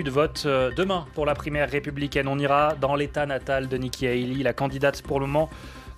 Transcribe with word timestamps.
Vote 0.00 0.44
euh, 0.46 0.70
demain 0.74 1.04
pour 1.14 1.26
la 1.26 1.34
primaire 1.34 1.68
républicaine. 1.68 2.26
On 2.26 2.38
ira 2.38 2.74
dans 2.80 2.94
l'état 2.94 3.26
natal 3.26 3.68
de 3.68 3.76
Nikki 3.76 4.06
Haley, 4.06 4.42
la 4.42 4.54
candidate 4.54 5.02
pour 5.02 5.20
le 5.20 5.26
moment 5.26 5.50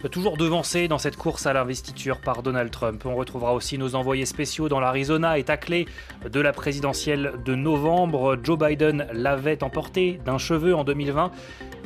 euh, 0.05 0.09
toujours 0.09 0.37
devancée 0.37 0.89
dans 0.89 0.99
cette 0.99 1.17
course 1.17 1.47
à 1.47 1.53
l'investiture 1.53 2.21
par 2.21 2.43
Donald 2.43 2.73
Trump. 2.73 3.07
On 3.07 3.15
retrouvera 3.15 3.55
aussi 3.55 3.79
nos 3.79 3.95
envoyés 3.95 4.27
spéciaux 4.27 4.69
dans 4.69 4.81
l'Arizona, 4.81 5.39
état 5.39 5.57
clé 5.57 5.87
de 6.29 6.41
la 6.41 6.53
présidentielle 6.53 7.35
de 7.45 7.55
novembre. 7.55 8.37
Joe 8.43 8.59
Biden 8.59 9.07
l'avait 9.13 9.63
emporté 9.63 10.21
d'un 10.25 10.39
cheveu 10.39 10.75
en 10.75 10.83
2020 10.83 11.31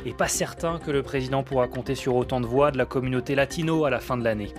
et 0.05 0.13
pas 0.13 0.27
certain 0.27 0.79
que 0.79 0.91
le 0.91 1.03
président 1.03 1.43
pourra 1.43 1.67
compter 1.67 1.95
sur 1.95 2.15
autant 2.15 2.41
de 2.41 2.45
voix 2.45 2.71
de 2.71 2.77
la 2.77 2.85
communauté 2.85 3.35
latino 3.35 3.85
à 3.85 3.89
la 3.89 3.99
fin 3.99 4.17
de 4.17 4.23
l'année. 4.23 4.53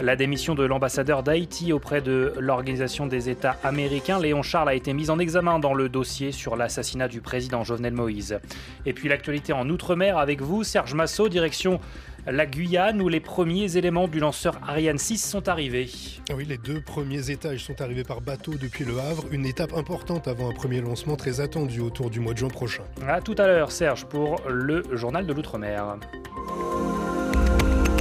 La 0.00 0.16
démission 0.16 0.54
de 0.54 0.64
l'ambassadeur 0.64 1.22
d'Haïti 1.22 1.72
auprès 1.72 2.00
de 2.00 2.32
l'Organisation 2.38 3.06
des 3.06 3.28
États 3.28 3.56
américains, 3.64 4.18
Léon 4.18 4.42
Charles, 4.42 4.68
a 4.68 4.74
été 4.74 4.92
mise 4.92 5.10
en 5.10 5.18
examen 5.18 5.58
dans 5.58 5.74
le 5.74 5.88
dossier 5.88 6.32
sur 6.32 6.56
l'assassinat 6.56 7.08
du 7.08 7.20
président 7.20 7.64
Jovenel 7.64 7.94
Moïse. 7.94 8.38
Et 8.84 8.92
puis 8.92 9.08
l'actualité 9.08 9.52
en 9.52 9.68
Outre-mer 9.68 10.18
avec 10.18 10.40
vous, 10.40 10.64
Serge 10.64 10.94
Massot, 10.94 11.28
direction 11.28 11.80
la 12.26 12.46
Guyane 12.46 13.00
où 13.00 13.08
les 13.08 13.20
premiers 13.20 13.76
éléments 13.76 14.08
du 14.08 14.18
lanceur 14.18 14.58
Ariane 14.66 14.98
6 14.98 15.18
sont 15.18 15.48
arrivés. 15.48 15.88
Oui, 16.34 16.44
les 16.44 16.58
deux 16.58 16.80
premiers 16.80 17.30
étages 17.30 17.64
sont 17.64 17.80
arrivés 17.80 18.02
par 18.02 18.20
bateau 18.20 18.54
depuis 18.54 18.84
le 18.84 18.98
Havre, 18.98 19.24
une 19.30 19.46
étape 19.46 19.72
importante 19.74 20.26
avant 20.26 20.50
un 20.50 20.52
premier 20.52 20.80
lancement 20.80 21.16
très 21.16 21.40
attendu 21.40 21.80
autour 21.80 22.10
du 22.10 22.20
mois 22.20 22.32
de 22.32 22.38
juin 22.38 22.48
prochain. 22.48 22.82
A 23.06 23.20
tout 23.20 23.36
à 23.38 23.46
l'heure, 23.46 23.70
Serge, 23.70 24.06
pour 24.06 24.40
le 24.48 24.82
journal 24.92 25.26
de 25.26 25.32
l'Outre-mer. 25.32 25.98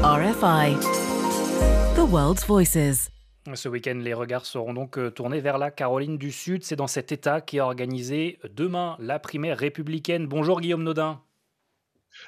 RFI, 0.03 0.75
The 1.95 2.09
World's 2.09 2.45
Voices. 2.45 3.09
Ce 3.53 3.69
week-end, 3.69 3.99
les 4.01 4.15
regards 4.15 4.47
seront 4.47 4.73
donc 4.73 4.97
euh, 4.97 5.11
tournés 5.11 5.39
vers 5.39 5.59
la 5.59 5.69
Caroline 5.69 6.17
du 6.17 6.31
Sud. 6.31 6.63
C'est 6.63 6.75
dans 6.75 6.87
cet 6.87 7.11
État 7.11 7.41
qui 7.41 7.59
a 7.59 7.65
organisé 7.65 8.39
demain 8.55 8.97
la 8.99 9.19
primaire 9.19 9.59
républicaine. 9.59 10.25
Bonjour 10.25 10.61
Guillaume 10.61 10.81
Nodin. 10.81 11.21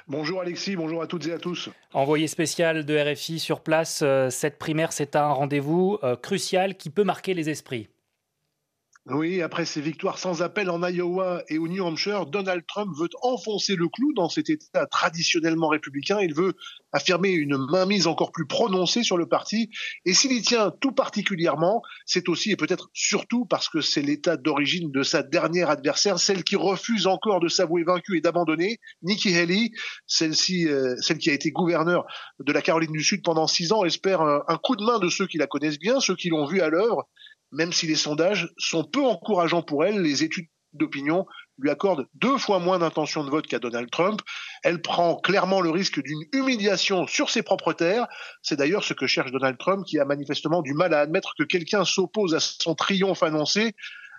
Bonjour 0.07 0.41
Alexis, 0.41 0.75
bonjour 0.75 1.02
à 1.02 1.07
toutes 1.07 1.27
et 1.27 1.33
à 1.33 1.38
tous. 1.38 1.69
Envoyé 1.93 2.27
spécial 2.27 2.85
de 2.85 3.13
RFI 3.13 3.39
sur 3.39 3.61
place, 3.61 4.02
euh, 4.03 4.29
cette 4.29 4.57
primaire, 4.57 4.94
c'est 4.94 5.16
un 5.16 5.29
rendez-vous 5.29 5.97
euh, 6.03 6.16
crucial 6.16 6.75
qui 6.75 6.89
peut 6.89 7.03
marquer 7.03 7.33
les 7.33 7.49
esprits. 7.49 7.89
Oui, 9.09 9.41
après 9.41 9.63
ses 9.63 9.80
victoires 9.80 10.17
sans 10.17 10.41
appel 10.41 10.69
en 10.69 10.86
Iowa 10.86 11.41
et 11.47 11.58
au 11.58 11.69
New 11.69 11.81
Hampshire, 11.81 12.25
Donald 12.25 12.66
Trump 12.67 12.91
veut 13.00 13.08
enfoncer 13.22 13.77
le 13.77 13.88
clou 13.88 14.11
dans 14.13 14.27
cet 14.27 14.50
État 14.50 14.86
traditionnellement 14.86 15.69
républicain. 15.69 16.19
Il 16.19 16.33
veut 16.33 16.55
affirmer 16.91 17.30
une 17.30 17.58
mainmise 17.58 18.05
encore 18.05 18.33
plus 18.33 18.47
prononcée 18.47 19.03
sur 19.03 19.17
le 19.17 19.25
parti. 19.25 19.69
Et 20.03 20.13
s'il 20.13 20.33
y 20.33 20.41
tient 20.41 20.73
tout 20.81 20.91
particulièrement, 20.91 21.81
c'est 22.05 22.28
aussi 22.28 22.52
et 22.52 22.58
peut-être 22.58 22.89
surtout 22.94 23.45
parce 23.45 23.69
que 23.69 23.80
c'est 23.80 24.02
l'État 24.02 24.35
d'origine 24.35 24.91
de 24.91 25.03
sa 25.03 25.23
dernière 25.23 25.69
adversaire, 25.69 26.19
celle 26.19 26.44
qui 26.44 26.58
refuse 26.58 27.08
encore 27.08 27.39
de 27.39 27.47
s'avouer 27.47 27.83
vaincue 27.83 28.17
et 28.17 28.22
d'abandonner, 28.22 28.78
Nikki 29.03 29.33
Haley, 29.38 29.69
celle-ci, 30.05 30.67
euh, 30.67 30.95
celle 31.00 31.17
qui 31.17 31.30
a 31.30 31.33
été 31.33 31.52
gouverneure 31.52 32.05
de 32.39 32.52
la 32.52 32.61
Caroline 32.61 32.91
du 32.91 33.03
Sud 33.03 33.23
pendant 33.23 33.47
six 33.47 33.72
ans, 33.72 33.85
espère 33.85 34.19
un, 34.19 34.44
un 34.50 34.58
coup 34.58 34.75
de 34.75 34.83
main 34.83 35.00
de 35.00 35.08
ceux 35.08 35.28
qui 35.28 35.38
la 35.38 35.47
connaissent 35.47 35.80
bien, 35.80 36.02
ceux 36.02 36.16
qui 36.16 36.28
l'ont 36.28 36.45
vue 36.45 36.59
à 36.59 36.67
l'œuvre 36.67 37.08
même 37.52 37.73
si 37.73 37.88
les 37.88 37.95
sondages 37.95 38.50
sont 38.58 38.84
peu 38.84 39.03
encourageants 39.03 39.64
pour 39.64 39.86
elle, 39.86 40.02
les 40.02 40.23
études 40.23 40.48
d'opinion 40.73 41.26
lui 41.59 41.70
accordent 41.70 42.08
deux 42.14 42.38
fois 42.38 42.59
moins 42.59 42.80
d'intention 42.80 43.23
de 43.23 43.30
vote 43.30 43.48
qu'à 43.48 43.59
Donald 43.59 43.90
Trump. 43.90 44.22
Elle 44.64 44.81
prend 44.81 45.16
clairement 45.16 45.62
le 45.62 45.72
risque 45.72 46.02
d'une 46.02 46.23
humiliation 46.34 47.08
sur 47.08 47.30
ses 47.30 47.42
propres 47.42 47.73
terres. 47.73 48.08
C'est 48.42 48.58
d'ailleurs 48.58 48.84
ce 48.84 48.94
que 48.94 49.08
cherche 49.08 49.31
Donald 49.31 49.58
Trump, 49.58 49.86
qui 49.86 50.00
a 50.00 50.06
manifestement 50.06 50.62
du 50.62 50.73
mal 50.73 50.94
à 50.94 51.00
admettre 51.00 51.34
que 51.38 51.44
quelqu'un 51.44 51.84
s'oppose 51.84 52.36
à 52.36 52.40
son 52.40 52.75
triomphe 52.75 53.23
annoncé. 53.23 53.73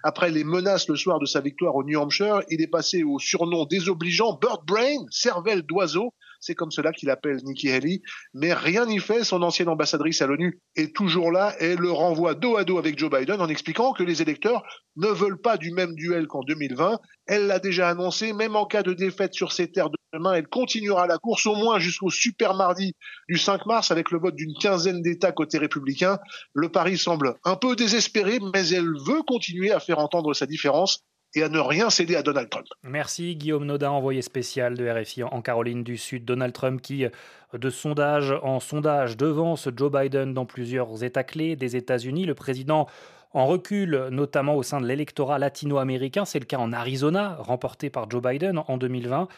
Après 0.04 0.30
les 0.30 0.44
menaces 0.44 0.88
le 0.88 0.96
soir 0.96 1.18
de 1.18 1.26
sa 1.26 1.40
victoire 1.40 1.74
au 1.74 1.84
New 1.84 2.00
Hampshire, 2.00 2.42
il 2.50 2.60
est 2.60 2.68
passé 2.68 3.02
au 3.02 3.18
surnom 3.18 3.66
désobligeant 3.66 4.38
Bird 4.40 4.64
Brain, 4.64 5.04
cervelle 5.10 5.62
d'oiseau, 5.62 6.14
c'est 6.40 6.54
comme 6.54 6.70
cela 6.70 6.92
qu'il 6.92 7.10
appelle 7.10 7.38
Nikki 7.44 7.70
Haley. 7.70 8.00
Mais 8.34 8.52
rien 8.54 8.86
n'y 8.86 8.98
fait. 8.98 9.24
Son 9.24 9.42
ancienne 9.42 9.68
ambassadrice 9.68 10.22
à 10.22 10.26
l'ONU 10.26 10.58
est 10.76 10.94
toujours 10.94 11.32
là 11.32 11.54
et 11.60 11.76
le 11.76 11.90
renvoie 11.90 12.34
dos 12.34 12.56
à 12.56 12.64
dos 12.64 12.78
avec 12.78 12.98
Joe 12.98 13.10
Biden 13.10 13.40
en 13.40 13.48
expliquant 13.48 13.92
que 13.92 14.02
les 14.02 14.22
électeurs 14.22 14.62
ne 14.96 15.08
veulent 15.08 15.40
pas 15.40 15.56
du 15.56 15.72
même 15.72 15.94
duel 15.94 16.26
qu'en 16.26 16.42
2020. 16.42 16.98
Elle 17.26 17.46
l'a 17.46 17.58
déjà 17.58 17.88
annoncé, 17.88 18.32
même 18.32 18.56
en 18.56 18.66
cas 18.66 18.82
de 18.82 18.92
défaite 18.92 19.34
sur 19.34 19.52
ses 19.52 19.70
terres 19.70 19.90
demain, 20.12 20.34
elle 20.34 20.48
continuera 20.48 21.06
la 21.06 21.18
course 21.18 21.46
au 21.46 21.54
moins 21.54 21.78
jusqu'au 21.78 22.10
super 22.10 22.54
mardi 22.54 22.94
du 23.28 23.36
5 23.36 23.66
mars 23.66 23.90
avec 23.90 24.10
le 24.10 24.18
vote 24.18 24.34
d'une 24.34 24.54
quinzaine 24.54 25.02
d'États 25.02 25.32
côté 25.32 25.58
républicain. 25.58 26.18
Le 26.54 26.70
pari 26.70 26.96
semble 26.96 27.34
un 27.44 27.56
peu 27.56 27.76
désespéré, 27.76 28.38
mais 28.54 28.68
elle 28.68 28.92
veut 29.06 29.22
continuer 29.26 29.70
à 29.70 29.80
faire 29.80 29.98
entendre 29.98 30.32
sa 30.34 30.46
différence 30.46 31.00
et 31.34 31.42
à 31.42 31.48
ne 31.48 31.58
rien 31.58 31.90
céder 31.90 32.16
à 32.16 32.22
Donald 32.22 32.48
Trump. 32.48 32.66
Merci 32.82 33.36
Guillaume 33.36 33.64
Nodin, 33.64 33.90
envoyé 33.90 34.22
spécial 34.22 34.76
de 34.76 34.88
RFI 34.88 35.24
en 35.24 35.42
Caroline 35.42 35.84
du 35.84 35.96
Sud. 35.96 36.24
Donald 36.24 36.52
Trump 36.52 36.80
qui, 36.80 37.04
de 37.52 37.70
sondage 37.70 38.34
en 38.42 38.60
sondage, 38.60 39.16
devance 39.16 39.68
Joe 39.76 39.92
Biden 39.92 40.34
dans 40.34 40.46
plusieurs 40.46 41.04
États 41.04 41.24
clés 41.24 41.56
des 41.56 41.76
États-Unis. 41.76 42.24
Le 42.24 42.34
président 42.34 42.86
en 43.34 43.46
recul, 43.46 44.08
notamment 44.10 44.56
au 44.56 44.62
sein 44.62 44.80
de 44.80 44.86
l'électorat 44.86 45.38
latino-américain. 45.38 46.24
C'est 46.24 46.38
le 46.38 46.46
cas 46.46 46.58
en 46.58 46.72
Arizona, 46.72 47.36
remporté 47.40 47.90
par 47.90 48.10
Joe 48.10 48.22
Biden 48.22 48.62
en 48.66 48.78
2020. 48.78 49.28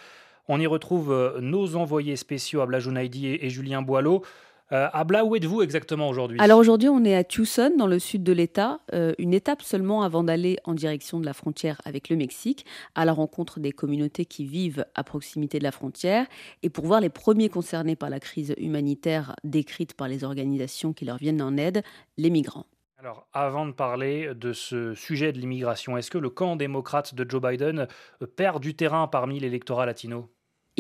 On 0.49 0.61
y 0.61 0.67
retrouve 0.67 1.39
nos 1.41 1.77
envoyés 1.77 2.17
spéciaux 2.17 2.61
Abla 2.61 2.81
Jounaidi 2.81 3.29
et 3.29 3.51
Julien 3.51 3.83
Boileau. 3.83 4.23
Euh, 4.73 4.89
Abla, 4.93 5.25
où 5.25 5.35
êtes-vous 5.35 5.63
exactement 5.63 6.09
aujourd'hui? 6.09 6.39
Alors 6.41 6.59
aujourd'hui, 6.59 6.89
on 6.89 7.05
est 7.05 7.17
à 7.17 7.25
Tucson, 7.25 7.73
dans 7.77 7.89
le 7.89 7.99
sud 7.99 8.23
de 8.23 8.33
l'État, 8.33 8.81
euh, 8.95 9.15
une 9.19 9.35
étape 9.35 9.63
seulement 9.63 10.03
avant 10.03 10.23
d'aller 10.23 10.59
en 10.65 10.75
direction 10.75 11.19
de 11.19 11.27
la 11.27 11.33
frontière 11.33 11.81
avec 11.85 12.09
le 12.09 12.17
Mexique, 12.17 12.65
à 12.95 13.05
la 13.05 13.13
rencontre 13.13 13.59
des 13.59 13.73
communautés 13.73 14.27
qui 14.27 14.45
vivent 14.45 14.87
à 14.95 15.03
proximité 15.03 15.59
de 15.59 15.65
la 15.65 15.73
frontière, 15.73 16.27
et 16.63 16.71
pour 16.71 16.87
voir 16.87 17.01
les 17.01 17.09
premiers 17.09 17.49
concernés 17.49 17.97
par 17.97 18.11
la 18.11 18.21
crise 18.21 18.55
humanitaire 18.59 19.35
décrite 19.43 19.95
par 19.95 20.07
les 20.07 20.23
organisations 20.23 20.93
qui 20.93 21.05
leur 21.05 21.17
viennent 21.17 21.43
en 21.43 21.57
aide, 21.57 21.83
les 22.17 22.31
migrants. 22.31 22.67
Alors, 22.99 23.27
avant 23.33 23.67
de 23.67 23.73
parler 23.73 24.35
de 24.35 24.53
ce 24.53 24.95
sujet 24.95 25.33
de 25.33 25.39
l'immigration, 25.39 25.97
est-ce 25.97 26.11
que 26.11 26.19
le 26.19 26.31
camp 26.31 26.55
démocrate 26.55 27.15
de 27.15 27.29
Joe 27.29 27.41
Biden 27.41 27.89
perd 28.37 28.63
du 28.63 28.75
terrain 28.75 29.09
parmi 29.09 29.41
l'électorat 29.41 29.87
latino? 29.87 30.29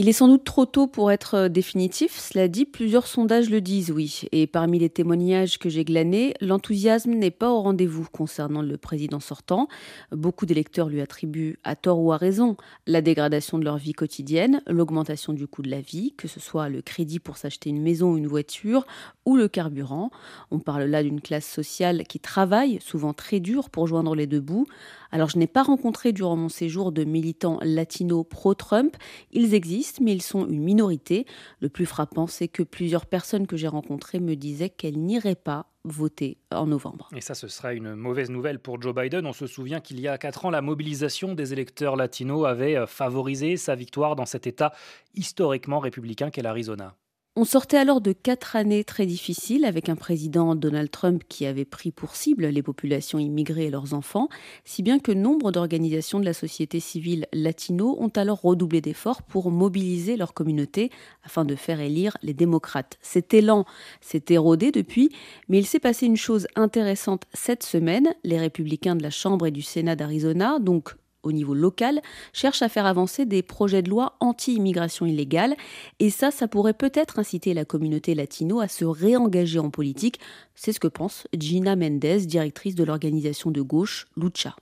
Il 0.01 0.09
est 0.09 0.15
sans 0.15 0.29
doute 0.29 0.45
trop 0.45 0.65
tôt 0.65 0.87
pour 0.87 1.13
être 1.13 1.35
euh, 1.35 1.49
définitif, 1.51 2.19
cela 2.19 2.49
dit, 2.49 2.65
plusieurs 2.65 3.07
sondages 3.07 3.51
le 3.51 3.61
disent, 3.61 3.91
oui. 3.91 4.23
Et 4.33 4.47
parmi 4.47 4.79
les 4.79 4.89
témoignages 4.89 5.59
que 5.59 5.69
j'ai 5.69 5.85
glanés, 5.85 6.33
l'enthousiasme 6.41 7.13
n'est 7.13 7.31
pas 7.31 7.51
au 7.51 7.61
rendez-vous 7.61 8.07
concernant 8.11 8.63
le 8.63 8.79
président 8.79 9.21
sortant. 9.21 9.69
Beaucoup 10.11 10.47
d'électeurs 10.47 10.89
lui 10.89 11.03
attribuent, 11.03 11.59
à 11.65 11.77
tort 11.77 12.01
ou 12.01 12.13
à 12.13 12.17
raison, 12.17 12.57
la 12.87 13.03
dégradation 13.03 13.59
de 13.59 13.65
leur 13.65 13.77
vie 13.77 13.93
quotidienne, 13.93 14.63
l'augmentation 14.67 15.35
du 15.35 15.47
coût 15.47 15.61
de 15.61 15.69
la 15.69 15.83
vie, 15.83 16.15
que 16.17 16.29
ce 16.29 16.41
soit 16.41 16.71
le 16.71 16.81
crédit 16.81 17.19
pour 17.19 17.37
s'acheter 17.37 17.69
une 17.69 17.83
maison 17.83 18.13
ou 18.13 18.17
une 18.17 18.27
voiture, 18.27 18.87
ou 19.31 19.37
le 19.37 19.47
carburant. 19.47 20.11
On 20.51 20.59
parle 20.59 20.83
là 20.85 21.05
d'une 21.05 21.21
classe 21.21 21.47
sociale 21.47 22.03
qui 22.03 22.19
travaille, 22.19 22.81
souvent 22.81 23.13
très 23.13 23.39
dur, 23.39 23.71
pour 23.71 23.87
joindre 23.87 24.17
les 24.17 24.27
deux 24.27 24.41
bouts. 24.41 24.67
Alors 25.13 25.29
je 25.29 25.39
n'ai 25.39 25.47
pas 25.47 25.63
rencontré 25.63 26.11
durant 26.11 26.35
mon 26.35 26.49
séjour 26.49 26.91
de 26.91 27.05
militants 27.05 27.61
latinos 27.63 28.27
pro-Trump. 28.29 28.97
Ils 29.31 29.55
existent, 29.55 30.03
mais 30.03 30.13
ils 30.13 30.23
sont 30.23 30.49
une 30.49 30.65
minorité. 30.65 31.27
Le 31.61 31.69
plus 31.69 31.87
frappant, 31.87 32.27
c'est 32.27 32.49
que 32.49 32.65
plusieurs 32.65 33.07
personnes 33.07 33.47
que 33.47 33.57
j'ai 33.57 33.69
rencontrées 33.69 34.19
me 34.19 34.35
disaient 34.35 34.69
qu'elles 34.69 34.99
n'iraient 34.99 35.37
pas 35.37 35.67
voter 35.85 36.39
en 36.51 36.67
novembre. 36.67 37.09
Et 37.15 37.21
ça, 37.21 37.35
ce 37.35 37.47
sera 37.47 37.73
une 37.73 37.95
mauvaise 37.95 38.31
nouvelle 38.31 38.59
pour 38.59 38.83
Joe 38.83 38.95
Biden. 38.95 39.27
On 39.27 39.33
se 39.33 39.47
souvient 39.47 39.81
qu'il 39.81 40.01
y 40.01 40.09
a 40.09 40.19
quatre 40.19 40.45
ans, 40.45 40.51
la 40.51 40.61
mobilisation 40.61 41.35
des 41.35 41.53
électeurs 41.53 41.95
latinos 41.95 42.47
avait 42.47 42.77
euh, 42.77 42.87
favorisé 42.87 43.57
sa 43.57 43.77
victoire 43.77 44.17
dans 44.17 44.27
cet 44.27 44.49
État 44.49 44.73
historiquement 45.15 45.79
républicain 45.79 46.31
qu'est 46.31 46.43
l'Arizona. 46.43 46.97
On 47.41 47.47
sortait 47.47 47.79
alors 47.79 48.03
de 48.03 48.13
quatre 48.13 48.55
années 48.55 48.85
très 48.85 49.07
difficiles 49.07 49.65
avec 49.65 49.89
un 49.89 49.97
président 49.97 50.55
Donald 50.55 50.91
Trump 50.91 51.23
qui 51.27 51.47
avait 51.47 51.65
pris 51.65 51.91
pour 51.91 52.15
cible 52.15 52.45
les 52.45 52.63
populations 52.63 53.19
immigrées 53.19 53.69
et 53.69 53.71
leurs 53.71 53.95
enfants, 53.95 54.29
si 54.67 54.83
bien 54.83 54.99
que 54.99 55.11
nombre 55.11 55.51
d'organisations 55.51 56.21
de 56.21 56.27
la 56.27 56.35
société 56.35 56.81
civile 56.81 57.27
latino 57.33 57.97
ont 57.99 58.11
alors 58.11 58.43
redoublé 58.43 58.83
d'efforts 58.83 59.23
pour 59.23 59.51
mobiliser 59.51 60.19
leur 60.19 60.35
communauté 60.35 60.91
afin 61.25 61.47
de 61.47 61.55
faire 61.55 61.81
élire 61.81 62.15
les 62.23 62.35
démocrates. 62.35 62.99
Cet 63.01 63.33
élan 63.33 63.65
s'est 64.03 64.25
érodé 64.29 64.71
depuis, 64.71 65.09
mais 65.49 65.61
il 65.61 65.67
s'est 65.67 65.81
passé 65.81 66.05
une 66.05 66.19
chose 66.19 66.47
intéressante 66.57 67.23
cette 67.33 67.63
semaine. 67.63 68.15
Les 68.23 68.39
républicains 68.39 68.97
de 68.97 69.03
la 69.03 69.09
Chambre 69.09 69.47
et 69.47 69.51
du 69.51 69.63
Sénat 69.63 69.97
d'Arizona, 69.97 70.59
donc 70.59 70.95
au 71.23 71.33
niveau 71.33 71.55
local, 71.55 72.01
cherche 72.33 72.63
à 72.63 72.69
faire 72.69 72.87
avancer 72.87 73.27
des 73.27 73.43
projets 73.43 73.83
de 73.83 73.91
loi 73.91 74.17
anti-immigration 74.21 75.07
illégale. 75.07 75.55
Et 75.99 76.11
ça, 76.11 76.31
ça 76.31 76.49
pourrait 76.49 76.75
peut-être 76.75 77.19
inciter 77.19 77.55
la 77.55 77.65
communauté 77.65 78.15
latino 78.15 78.61
à 78.61 78.69
se 78.69 78.85
réengager 78.85 79.59
en 79.59 79.71
politique. 79.71 80.21
C'est 80.55 80.73
ce 80.73 80.81
que 80.81 80.89
pense 80.89 81.27
Gina 81.37 81.77
Mendez, 81.77 82.27
directrice 82.27 82.75
de 82.75 82.85
l'organisation 82.85 83.51
de 83.51 83.63
gauche 83.63 84.07
Lucha. 84.17 84.57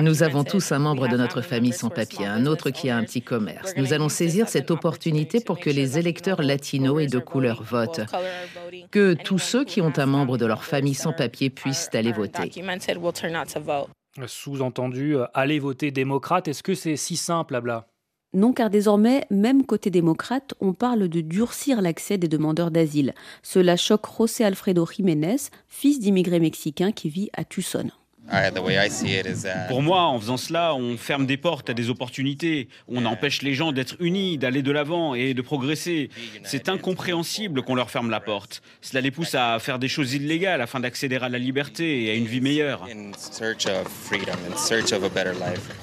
Nous 0.00 0.22
avons 0.22 0.44
tous 0.44 0.72
un 0.72 0.78
membre 0.78 1.08
de 1.08 1.16
notre 1.16 1.42
famille 1.42 1.72
sans 1.72 1.90
papier, 1.90 2.26
un 2.26 2.46
autre 2.46 2.70
qui 2.70 2.88
a 2.88 2.96
un 2.96 3.04
petit 3.04 3.20
commerce. 3.20 3.74
Nous 3.76 3.92
allons 3.92 4.08
saisir 4.08 4.48
cette 4.48 4.70
opportunité 4.70 5.40
pour 5.40 5.58
que 5.58 5.70
les 5.70 5.98
électeurs 5.98 6.42
latinos 6.42 7.02
et 7.02 7.06
de 7.08 7.18
couleur 7.18 7.62
votent, 7.62 8.00
que 8.90 9.12
tous 9.12 9.38
ceux 9.38 9.64
qui 9.64 9.80
ont 9.82 9.92
un 9.96 10.06
membre 10.06 10.38
de 10.38 10.46
leur 10.46 10.64
famille 10.64 10.94
sans 10.94 11.12
papier 11.12 11.50
puissent 11.50 11.90
aller 11.92 12.12
voter. 12.12 12.50
Sous-entendu, 14.26 15.16
allez 15.34 15.58
voter 15.58 15.90
démocrate. 15.90 16.48
Est-ce 16.48 16.62
que 16.62 16.74
c'est 16.74 16.96
si 16.96 17.16
simple, 17.16 17.54
Abla? 17.54 17.88
Non, 18.32 18.52
car 18.52 18.68
désormais, 18.68 19.26
même 19.30 19.64
côté 19.64 19.90
démocrate, 19.90 20.54
on 20.60 20.72
parle 20.72 21.08
de 21.08 21.20
durcir 21.20 21.80
l'accès 21.80 22.18
des 22.18 22.26
demandeurs 22.26 22.72
d'asile. 22.72 23.14
Cela 23.42 23.76
choque 23.76 24.06
José 24.18 24.44
Alfredo 24.44 24.84
Jiménez, 24.86 25.36
fils 25.68 26.00
d'immigrés 26.00 26.40
mexicains 26.40 26.90
qui 26.90 27.08
vit 27.08 27.30
à 27.32 27.44
Tucson. 27.44 27.90
Pour 29.68 29.82
moi, 29.82 30.02
en 30.02 30.18
faisant 30.18 30.36
cela, 30.36 30.74
on 30.74 30.96
ferme 30.96 31.26
des 31.26 31.36
portes 31.36 31.70
à 31.70 31.74
des 31.74 31.90
opportunités. 31.90 32.68
On 32.88 33.04
empêche 33.04 33.42
les 33.42 33.54
gens 33.54 33.72
d'être 33.72 33.96
unis, 34.00 34.38
d'aller 34.38 34.62
de 34.62 34.72
l'avant 34.72 35.14
et 35.14 35.34
de 35.34 35.42
progresser. 35.42 36.10
C'est 36.42 36.68
incompréhensible 36.68 37.62
qu'on 37.62 37.74
leur 37.74 37.90
ferme 37.90 38.10
la 38.10 38.20
porte. 38.20 38.62
Cela 38.80 39.00
les 39.00 39.10
pousse 39.10 39.34
à 39.34 39.58
faire 39.58 39.78
des 39.78 39.88
choses 39.88 40.14
illégales 40.14 40.60
afin 40.60 40.80
d'accéder 40.80 41.16
à 41.16 41.28
la 41.28 41.38
liberté 41.38 42.04
et 42.04 42.10
à 42.10 42.14
une 42.14 42.26
vie 42.26 42.40
meilleure. 42.40 42.86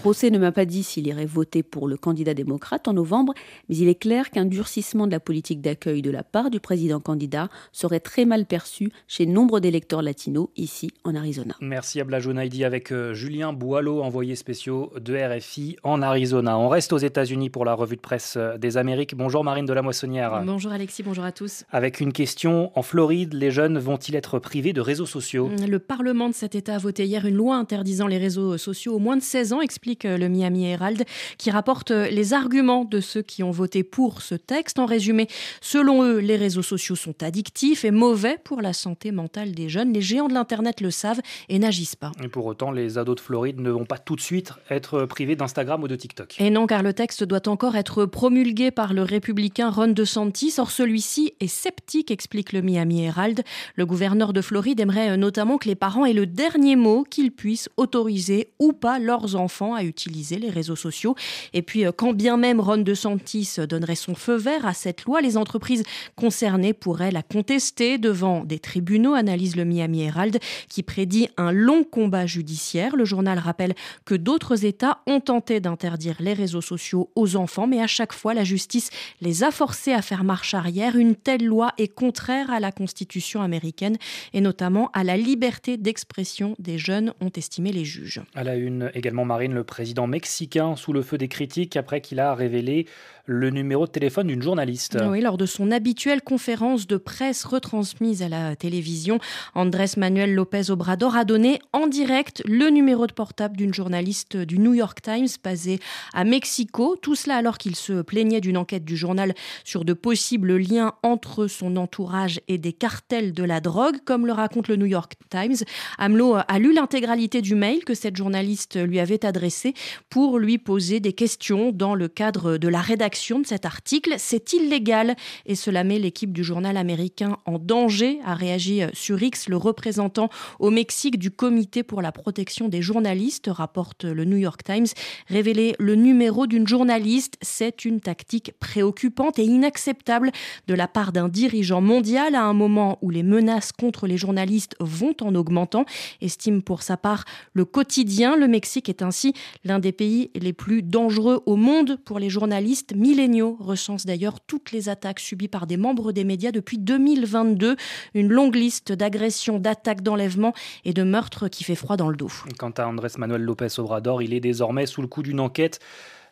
José 0.03 0.31
ne 0.31 0.39
m'a 0.39 0.51
pas 0.51 0.65
dit 0.65 0.83
s'il 0.83 1.07
irait 1.07 1.25
voter 1.25 1.63
pour 1.63 1.87
le 1.87 1.97
candidat 1.97 2.33
démocrate 2.33 2.87
en 2.87 2.93
novembre, 2.93 3.33
mais 3.69 3.77
il 3.77 3.87
est 3.87 3.95
clair 3.95 4.29
qu'un 4.31 4.45
durcissement 4.45 5.07
de 5.07 5.11
la 5.11 5.19
politique 5.19 5.61
d'accueil 5.61 6.01
de 6.01 6.11
la 6.11 6.23
part 6.23 6.49
du 6.49 6.59
président 6.59 6.99
candidat 6.99 7.49
serait 7.71 7.99
très 7.99 8.25
mal 8.25 8.45
perçu 8.45 8.91
chez 9.07 9.25
nombre 9.25 9.59
d'électeurs 9.59 10.01
latinos 10.01 10.47
ici 10.57 10.91
en 11.03 11.15
Arizona. 11.15 11.55
Merci 11.61 12.01
à 12.01 12.03
Avec 12.31 12.91
euh, 12.91 13.13
Julien 13.13 13.51
Boileau, 13.51 14.01
envoyé 14.01 14.35
spéciaux 14.35 14.93
de 14.99 15.15
RFI 15.15 15.75
en 15.83 16.01
Arizona. 16.01 16.57
On 16.57 16.69
reste 16.69 16.93
aux 16.93 16.97
États-Unis 16.97 17.49
pour 17.49 17.65
la 17.65 17.73
revue 17.73 17.97
de 17.97 18.01
presse 18.01 18.35
euh, 18.37 18.57
des 18.57 18.77
Amériques. 18.77 19.15
Bonjour 19.15 19.43
Marine 19.43 19.65
de 19.65 19.73
la 19.73 19.81
Moissonnière. 19.81 20.41
Bonjour 20.45 20.71
Alexis, 20.71 21.03
bonjour 21.03 21.25
à 21.25 21.33
tous. 21.33 21.65
Avec 21.71 21.99
une 21.99 22.13
question, 22.13 22.71
en 22.75 22.83
Floride, 22.83 23.33
les 23.33 23.51
jeunes 23.51 23.77
vont-ils 23.77 24.15
être 24.15 24.39
privés 24.39 24.71
de 24.71 24.79
réseaux 24.79 25.05
sociaux? 25.05 25.49
Le 25.67 25.79
Parlement 25.79 26.29
de 26.29 26.33
cet 26.33 26.55
État 26.55 26.75
a 26.75 26.77
voté 26.77 27.05
hier 27.05 27.25
une 27.25 27.35
loi 27.35 27.57
interdisant 27.57 28.07
les 28.07 28.17
réseaux 28.17 28.57
sociaux 28.57 28.95
aux 28.95 28.99
moins 28.99 29.17
de 29.17 29.21
16 29.21 29.53
ans, 29.53 29.61
explique 29.61 30.05
euh, 30.05 30.17
le 30.17 30.29
Miami 30.29 30.65
Herald, 30.65 31.03
qui 31.37 31.51
rapporte 31.51 31.91
les 31.91 32.33
arguments 32.33 32.85
de 32.85 33.01
ceux 33.01 33.23
qui 33.23 33.43
ont 33.43 33.51
voté 33.51 33.83
pour 33.83 34.21
ce 34.21 34.35
texte. 34.35 34.79
En 34.79 34.85
résumé, 34.85 35.27
selon 35.59 36.03
eux, 36.03 36.19
les 36.19 36.37
réseaux 36.37 36.61
sociaux 36.61 36.95
sont 36.95 37.23
addictifs 37.23 37.83
et 37.83 37.91
mauvais 37.91 38.37
pour 38.43 38.61
la 38.61 38.73
santé 38.73 39.11
mentale 39.11 39.51
des 39.51 39.67
jeunes. 39.67 39.91
Les 39.91 40.01
géants 40.01 40.29
de 40.29 40.33
l'Internet 40.33 40.79
le 40.79 40.91
savent 40.91 41.21
et 41.49 41.59
n'agissent 41.59 41.97
pas. 41.97 42.11
Et 42.23 42.27
pour 42.27 42.45
autant, 42.45 42.71
les 42.71 42.99
ados 42.99 43.15
de 43.15 43.19
Floride 43.19 43.59
ne 43.59 43.71
vont 43.71 43.85
pas 43.85 43.97
tout 43.97 44.15
de 44.15 44.21
suite 44.21 44.53
être 44.69 45.05
privés 45.05 45.35
d'Instagram 45.35 45.81
ou 45.81 45.87
de 45.87 45.95
TikTok. 45.95 46.35
Et 46.39 46.51
non, 46.51 46.67
car 46.67 46.83
le 46.83 46.93
texte 46.93 47.23
doit 47.23 47.47
encore 47.47 47.75
être 47.75 48.05
promulgué 48.05 48.69
par 48.69 48.93
le 48.93 49.01
républicain 49.01 49.71
Ron 49.71 49.87
DeSantis. 49.87 50.53
Or, 50.59 50.69
celui-ci 50.69 51.33
est 51.39 51.47
sceptique, 51.47 52.11
explique 52.11 52.53
le 52.53 52.61
Miami 52.61 53.05
Herald. 53.05 53.41
Le 53.75 53.85
gouverneur 53.87 54.33
de 54.33 54.41
Floride 54.41 54.79
aimerait 54.79 55.17
notamment 55.17 55.57
que 55.57 55.67
les 55.67 55.75
parents 55.75 56.05
aient 56.05 56.13
le 56.13 56.27
dernier 56.27 56.75
mot, 56.75 57.03
qu'ils 57.03 57.31
puissent 57.31 57.69
autoriser 57.77 58.49
ou 58.59 58.71
pas 58.71 58.99
leurs 58.99 59.35
enfants 59.35 59.73
à 59.73 59.83
utiliser 59.83 60.37
les 60.37 60.49
réseaux 60.49 60.75
sociaux. 60.75 61.15
Et 61.53 61.63
puis, 61.63 61.85
quand 61.97 62.13
bien 62.13 62.37
même 62.37 62.59
Ron 62.59 62.77
DeSantis 62.77 63.55
donnerait 63.67 63.95
son 63.95 64.13
feu 64.13 64.35
vert 64.35 64.67
à 64.67 64.73
cette 64.73 65.05
loi, 65.05 65.21
les 65.21 65.37
entreprises 65.37 65.83
concernées 66.15 66.73
pourraient 66.73 67.11
la 67.11 67.23
contester 67.23 67.97
devant 67.97 68.43
des 68.43 68.59
tribunaux, 68.59 69.13
analyse 69.13 69.55
le 69.55 69.65
Miami 69.65 70.03
Herald, 70.03 70.37
qui 70.69 70.83
prédit 70.83 71.27
un 71.37 71.51
long 71.51 71.83
combat 71.83 72.10
judiciaire. 72.25 72.95
Le 72.95 73.05
journal 73.05 73.39
rappelle 73.39 73.73
que 74.05 74.15
d'autres 74.15 74.65
États 74.65 74.99
ont 75.07 75.19
tenté 75.19 75.59
d'interdire 75.59 76.15
les 76.19 76.33
réseaux 76.33 76.61
sociaux 76.61 77.09
aux 77.15 77.35
enfants, 77.35 77.67
mais 77.67 77.81
à 77.81 77.87
chaque 77.87 78.13
fois, 78.13 78.33
la 78.33 78.43
justice 78.43 78.89
les 79.21 79.43
a 79.43 79.51
forcés 79.51 79.93
à 79.93 80.01
faire 80.01 80.23
marche 80.23 80.53
arrière. 80.53 80.95
Une 80.95 81.15
telle 81.15 81.45
loi 81.45 81.73
est 81.77 81.87
contraire 81.87 82.51
à 82.51 82.59
la 82.59 82.71
Constitution 82.71 83.41
américaine 83.41 83.97
et 84.33 84.41
notamment 84.41 84.89
à 84.93 85.03
la 85.03 85.17
liberté 85.17 85.77
d'expression 85.77 86.55
des 86.59 86.77
jeunes, 86.77 87.13
ont 87.21 87.31
estimé 87.35 87.71
les 87.71 87.85
juges. 87.85 88.21
À 88.35 88.43
la 88.43 88.55
une 88.55 88.91
également, 88.93 89.25
Marine, 89.25 89.53
le 89.53 89.63
président 89.63 90.07
mexicain 90.07 90.75
sous 90.75 90.93
le 90.93 91.01
feu 91.01 91.17
des 91.17 91.27
critiques 91.27 91.77
après 91.77 92.01
qu'il 92.01 92.19
a 92.19 92.33
révélé 92.35 92.87
le 93.25 93.49
numéro 93.49 93.85
de 93.85 93.91
téléphone 93.91 94.27
d'une 94.27 94.41
journaliste. 94.41 94.97
Oui, 95.07 95.21
lors 95.21 95.37
de 95.37 95.45
son 95.45 95.71
habituelle 95.71 96.21
conférence 96.21 96.87
de 96.87 96.97
presse 96.97 97.43
retransmise 97.45 98.21
à 98.21 98.29
la 98.29 98.55
télévision, 98.55 99.19
Andrés 99.53 99.91
Manuel 99.97 100.33
López 100.33 100.71
Obrador 100.71 101.15
a 101.15 101.25
donné 101.25 101.59
en 101.73 101.87
direct 101.87 102.41
le 102.45 102.69
numéro 102.69 103.07
de 103.07 103.13
portable 103.13 103.57
d'une 103.57 103.73
journaliste 103.73 104.37
du 104.37 104.59
New 104.59 104.73
York 104.73 105.01
Times 105.01 105.27
basée 105.43 105.79
à 106.13 106.23
Mexico. 106.23 106.95
Tout 107.01 107.15
cela 107.15 107.37
alors 107.37 107.57
qu'il 107.57 107.75
se 107.75 108.01
plaignait 108.01 108.41
d'une 108.41 108.57
enquête 108.57 108.85
du 108.85 108.97
journal 108.97 109.33
sur 109.63 109.85
de 109.85 109.93
possibles 109.93 110.57
liens 110.57 110.93
entre 111.03 111.47
son 111.47 111.77
entourage 111.77 112.41
et 112.47 112.57
des 112.57 112.73
cartels 112.73 113.33
de 113.33 113.43
la 113.43 113.61
drogue, 113.61 113.97
comme 114.05 114.25
le 114.25 114.33
raconte 114.33 114.67
le 114.67 114.75
New 114.75 114.85
York 114.85 115.13
Times. 115.29 115.57
AMLO 115.97 116.37
a 116.47 116.59
lu 116.59 116.73
l'intégralité 116.73 117.41
du 117.41 117.55
mail 117.55 117.83
que 117.83 117.93
cette 117.93 118.15
journaliste 118.15 118.79
lui 118.81 118.99
avait 118.99 119.25
adressé 119.25 119.73
pour 120.09 120.39
lui 120.39 120.57
poser 120.57 120.99
des 120.99 121.13
questions 121.13 121.71
dans 121.71 121.95
le 121.95 122.07
cadre 122.07 122.57
de 122.57 122.67
la 122.67 122.81
rédaction 122.81 123.10
de 123.11 123.45
cet 123.45 123.65
article. 123.65 124.15
C'est 124.17 124.53
illégal 124.53 125.15
et 125.45 125.55
cela 125.55 125.83
met 125.83 125.99
l'équipe 125.99 126.31
du 126.31 126.43
journal 126.43 126.77
américain 126.77 127.37
en 127.45 127.59
danger, 127.59 128.19
a 128.25 128.35
réagi 128.35 128.83
euh, 128.83 128.87
sur 128.93 129.21
X 129.21 129.49
le 129.49 129.57
représentant 129.57 130.29
au 130.59 130.69
Mexique 130.69 131.19
du 131.19 131.29
Comité 131.29 131.83
pour 131.83 132.01
la 132.01 132.11
protection 132.11 132.69
des 132.69 132.81
journalistes, 132.81 133.49
rapporte 133.51 134.05
le 134.05 134.23
New 134.23 134.37
York 134.37 134.63
Times. 134.63 134.87
Révéler 135.27 135.75
le 135.77 135.95
numéro 135.95 136.47
d'une 136.47 136.67
journaliste, 136.67 137.37
c'est 137.41 137.83
une 137.83 137.99
tactique 137.99 138.53
préoccupante 138.59 139.39
et 139.39 139.43
inacceptable 139.43 140.31
de 140.67 140.73
la 140.73 140.87
part 140.87 141.11
d'un 141.11 141.27
dirigeant 141.27 141.81
mondial 141.81 142.35
à 142.35 142.43
un 142.43 142.53
moment 142.53 142.97
où 143.01 143.09
les 143.09 143.23
menaces 143.23 143.73
contre 143.73 144.07
les 144.07 144.17
journalistes 144.17 144.75
vont 144.79 145.15
en 145.21 145.35
augmentant, 145.35 145.85
estime 146.21 146.61
pour 146.61 146.81
sa 146.81 146.95
part 146.95 147.25
le 147.53 147.65
quotidien. 147.65 148.37
Le 148.37 148.47
Mexique 148.47 148.87
est 148.87 149.01
ainsi 149.01 149.33
l'un 149.65 149.79
des 149.79 149.91
pays 149.91 150.31
les 150.35 150.53
plus 150.53 150.81
dangereux 150.81 151.43
au 151.45 151.57
monde 151.57 151.97
pour 152.05 152.19
les 152.19 152.29
journalistes 152.29 152.93
Millenniaux 153.01 153.57
recense 153.59 154.05
d'ailleurs 154.05 154.39
toutes 154.39 154.71
les 154.71 154.87
attaques 154.87 155.19
subies 155.19 155.47
par 155.47 155.65
des 155.65 155.75
membres 155.75 156.11
des 156.11 156.23
médias 156.23 156.51
depuis 156.51 156.77
2022. 156.77 157.75
Une 158.13 158.29
longue 158.29 158.53
liste 158.53 158.91
d'agressions, 158.91 159.57
d'attaques, 159.57 160.03
d'enlèvements 160.03 160.53
et 160.85 160.93
de 160.93 161.01
meurtres 161.01 161.47
qui 161.47 161.63
fait 161.63 161.73
froid 161.73 161.97
dans 161.97 162.09
le 162.09 162.15
dos. 162.15 162.31
Quant 162.59 162.69
à 162.69 162.85
Andrés 162.85 163.09
Manuel 163.17 163.41
López 163.41 163.79
Obrador, 163.79 164.21
il 164.21 164.35
est 164.35 164.39
désormais 164.39 164.85
sous 164.85 165.01
le 165.01 165.07
coup 165.07 165.23
d'une 165.23 165.39
enquête. 165.39 165.79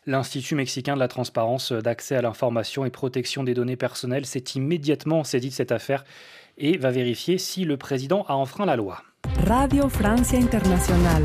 L'Institut 0.06 0.54
mexicain 0.54 0.94
de 0.94 1.00
la 1.00 1.08
transparence, 1.08 1.72
d'accès 1.72 2.14
à 2.14 2.22
l'information 2.22 2.84
et 2.84 2.90
protection 2.90 3.42
des 3.42 3.52
données 3.52 3.74
personnelles 3.74 4.24
s'est 4.24 4.44
immédiatement 4.54 5.24
saisi 5.24 5.48
de 5.48 5.54
cette 5.54 5.72
affaire 5.72 6.04
et 6.56 6.78
va 6.78 6.92
vérifier 6.92 7.36
si 7.38 7.64
le 7.64 7.78
président 7.78 8.24
a 8.28 8.34
enfreint 8.34 8.64
la 8.64 8.76
loi. 8.76 9.02
Radio 9.44 9.88
Francia 9.88 10.38
Internacional. 10.38 11.24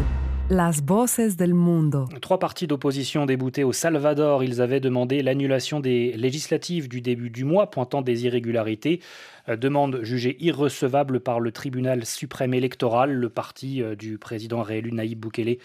Trois 2.22 2.38
partis 2.38 2.68
d'opposition 2.68 3.26
déboutés 3.26 3.64
au 3.64 3.74
Salvador, 3.74 4.44
ils 4.44 4.62
avaient 4.62 4.80
demandé 4.80 5.24
l'annulation 5.24 5.80
des 5.80 6.12
législatives 6.12 6.88
du 6.88 7.02
début 7.02 7.32
du 7.32 7.44
mois, 7.46 7.72
pointant 7.72 8.04
des 8.04 8.26
irrégularités. 8.26 9.02
Euh, 9.50 9.56
demande 9.56 10.02
jugée 10.04 10.38
irrecevable 10.40 11.20
par 11.20 11.40
le 11.40 11.52
tribunal 11.52 12.06
suprême 12.06 12.54
électoral. 12.54 13.12
Le 13.12 13.30
parti 13.30 13.82
euh, 13.82 13.96
du 13.96 14.20
président 14.20 14.62
réélu 14.62 14.92
Naïb 14.92 15.20
Boukele 15.20 15.58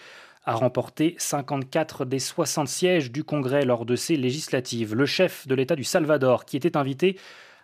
a 0.45 0.55
remporté 0.55 1.13
54 1.19 2.05
des 2.05 2.17
60 2.17 2.67
sièges 2.67 3.11
du 3.11 3.23
Congrès 3.23 3.65
lors 3.65 3.85
de 3.85 3.95
ces 3.95 4.15
législatives. 4.15 4.95
Le 4.95 5.05
chef 5.05 5.47
de 5.47 5.53
l'État 5.53 5.75
du 5.75 5.83
Salvador, 5.83 6.45
qui 6.45 6.57
était 6.57 6.75
invité 6.75 7.19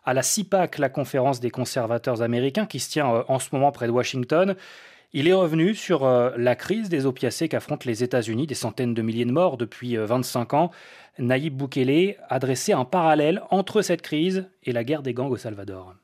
à 0.06 0.14
la 0.14 0.22
CIPAC, 0.22 0.78
la 0.78 0.90
conférence 0.90 1.40
des 1.40 1.50
conservateurs 1.50 2.22
américains, 2.22 2.68
qui 2.68 2.80
se 2.80 2.92
tient 2.92 3.12
euh, 3.12 3.24
en 3.28 3.40
ce 3.40 3.50
moment 3.54 3.72
près 3.72 3.88
de 3.88 3.92
Washington, 3.92 4.56
il 5.14 5.28
est 5.28 5.34
revenu 5.34 5.74
sur 5.74 6.04
euh, 6.04 6.32
la 6.38 6.56
crise 6.56 6.90
des 6.90 7.06
opiacés 7.06 7.48
qu'affrontent 7.48 7.86
les 7.86 8.04
États-Unis, 8.04 8.46
des 8.46 8.56
centaines 8.56 8.94
de 8.94 9.02
milliers 9.02 9.26
de 9.26 9.32
morts 9.32 9.58
depuis 9.58 9.96
25 9.96 10.54
euh, 10.54 10.58
ans. 10.58 10.72
Naïb 11.18 11.56
Boukele 11.56 12.16
a 12.30 12.40
dressé 12.40 12.74
un 12.74 12.86
parallèle 12.86 13.42
entre 13.50 13.82
cette 13.82 14.02
crise 14.02 14.50
et 14.64 14.74
la 14.74 14.84
guerre 14.84 15.04
des 15.04 15.14
gangs 15.14 15.32
au 15.32 15.38
Salvador. 15.38 15.96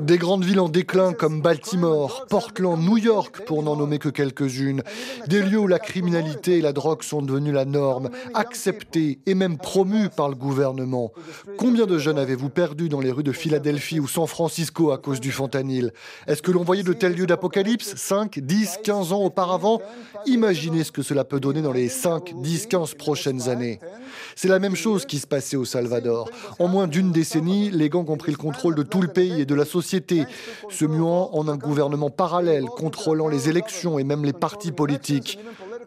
Des 0.00 0.16
grandes 0.16 0.44
villes 0.44 0.60
en 0.60 0.68
déclin 0.68 1.12
comme 1.12 1.42
Baltimore, 1.42 2.24
Portland, 2.30 2.80
New 2.80 2.98
York, 2.98 3.44
pour 3.46 3.64
n'en 3.64 3.74
nommer 3.74 3.98
que 3.98 4.08
quelques-unes. 4.08 4.84
Des 5.26 5.42
lieux 5.42 5.58
où 5.58 5.66
la 5.66 5.80
criminalité 5.80 6.58
et 6.58 6.60
la 6.60 6.72
drogue 6.72 7.02
sont 7.02 7.20
devenues 7.20 7.50
la 7.50 7.64
norme, 7.64 8.10
acceptées 8.32 9.18
et 9.26 9.34
même 9.34 9.58
promues 9.58 10.08
par 10.08 10.28
le 10.28 10.36
gouvernement. 10.36 11.10
Combien 11.58 11.84
de 11.84 11.98
jeunes 11.98 12.18
avez-vous 12.18 12.48
perdu 12.48 12.88
dans 12.88 13.00
les 13.00 13.10
rues 13.10 13.24
de 13.24 13.32
Philadelphie 13.32 13.98
ou 13.98 14.06
San 14.06 14.28
Francisco 14.28 14.92
à 14.92 14.98
cause 14.98 15.18
du 15.18 15.32
fentanyl? 15.32 15.92
Est-ce 16.28 16.42
que 16.42 16.52
l'on 16.52 16.62
voyait 16.62 16.84
de 16.84 16.92
tels 16.92 17.16
lieux 17.16 17.26
d'apocalypse? 17.26 17.96
5, 17.96 18.38
10, 18.38 18.78
15 18.84 19.12
ans 19.12 19.24
auparavant? 19.24 19.82
Imaginez 20.26 20.84
ce 20.84 20.92
que 20.92 21.02
cela 21.02 21.24
peut 21.24 21.40
donner 21.40 21.60
dans 21.60 21.72
les 21.72 21.88
5, 21.88 22.34
10, 22.40 22.68
15 22.68 22.94
prochaines 22.94 23.48
années. 23.48 23.80
C'est 24.36 24.48
la 24.48 24.60
même 24.60 24.76
chose 24.76 25.04
qui 25.04 25.18
se 25.18 25.26
passait 25.26 25.56
au 25.56 25.64
Salvador. 25.64 25.87
En 26.58 26.68
moins 26.68 26.86
d'une 26.86 27.12
décennie, 27.12 27.70
les 27.70 27.88
gangs 27.88 28.08
ont 28.08 28.16
pris 28.16 28.32
le 28.32 28.38
contrôle 28.38 28.74
de 28.74 28.82
tout 28.82 29.02
le 29.02 29.08
pays 29.08 29.40
et 29.40 29.46
de 29.46 29.54
la 29.54 29.64
société, 29.64 30.24
se 30.68 30.84
muant 30.84 31.30
en 31.32 31.48
un 31.48 31.56
gouvernement 31.56 32.10
parallèle, 32.10 32.64
contrôlant 32.64 33.28
les 33.28 33.48
élections 33.48 33.98
et 33.98 34.04
même 34.04 34.24
les 34.24 34.32
partis 34.32 34.72
politiques. 34.72 35.38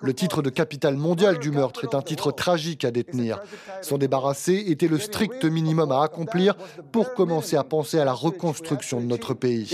Le 0.01 0.13
titre 0.13 0.41
de 0.41 0.49
capitale 0.49 0.95
mondiale 0.95 1.37
du 1.37 1.51
meurtre 1.51 1.83
est 1.83 1.95
un 1.95 2.01
titre 2.01 2.31
tragique 2.31 2.85
à 2.85 2.91
détenir. 2.91 3.39
S'en 3.81 3.97
débarrasser 3.97 4.63
était 4.67 4.87
le 4.87 4.97
strict 4.97 5.45
minimum 5.45 5.91
à 5.91 6.03
accomplir 6.03 6.55
pour 6.91 7.13
commencer 7.13 7.55
à 7.55 7.63
penser 7.63 7.99
à 7.99 8.05
la 8.05 8.13
reconstruction 8.13 8.99
de 8.99 9.05
notre 9.05 9.33
pays. 9.33 9.67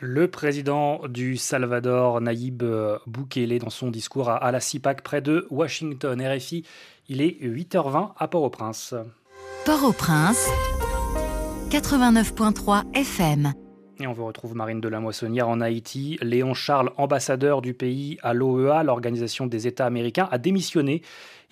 Le 0.00 0.28
président 0.28 1.00
du 1.08 1.36
Salvador, 1.36 2.20
Naïb 2.20 2.62
Bukele, 3.06 3.58
dans 3.58 3.70
son 3.70 3.90
discours 3.90 4.28
à 4.28 4.50
la 4.50 4.60
CIPAC 4.60 5.02
près 5.02 5.20
de 5.20 5.46
Washington. 5.50 6.20
RFI, 6.20 6.64
il 7.08 7.22
est 7.22 7.40
8h20 7.40 8.12
à 8.18 8.28
Port-au-Prince. 8.28 8.94
Port-au-Prince, 9.64 10.48
89.3 11.70 12.92
FM. 12.94 13.54
On 14.06 14.12
vous 14.12 14.26
retrouve 14.26 14.54
Marine 14.54 14.80
de 14.80 14.88
la 14.88 15.00
Moissonnière 15.00 15.48
en 15.48 15.60
Haïti. 15.60 16.18
Léon 16.20 16.54
Charles, 16.54 16.90
ambassadeur 16.96 17.62
du 17.62 17.74
pays 17.74 18.18
à 18.22 18.34
l'OEA, 18.34 18.82
l'Organisation 18.82 19.46
des 19.46 19.66
États 19.66 19.86
américains, 19.86 20.28
a 20.30 20.38
démissionné 20.38 21.02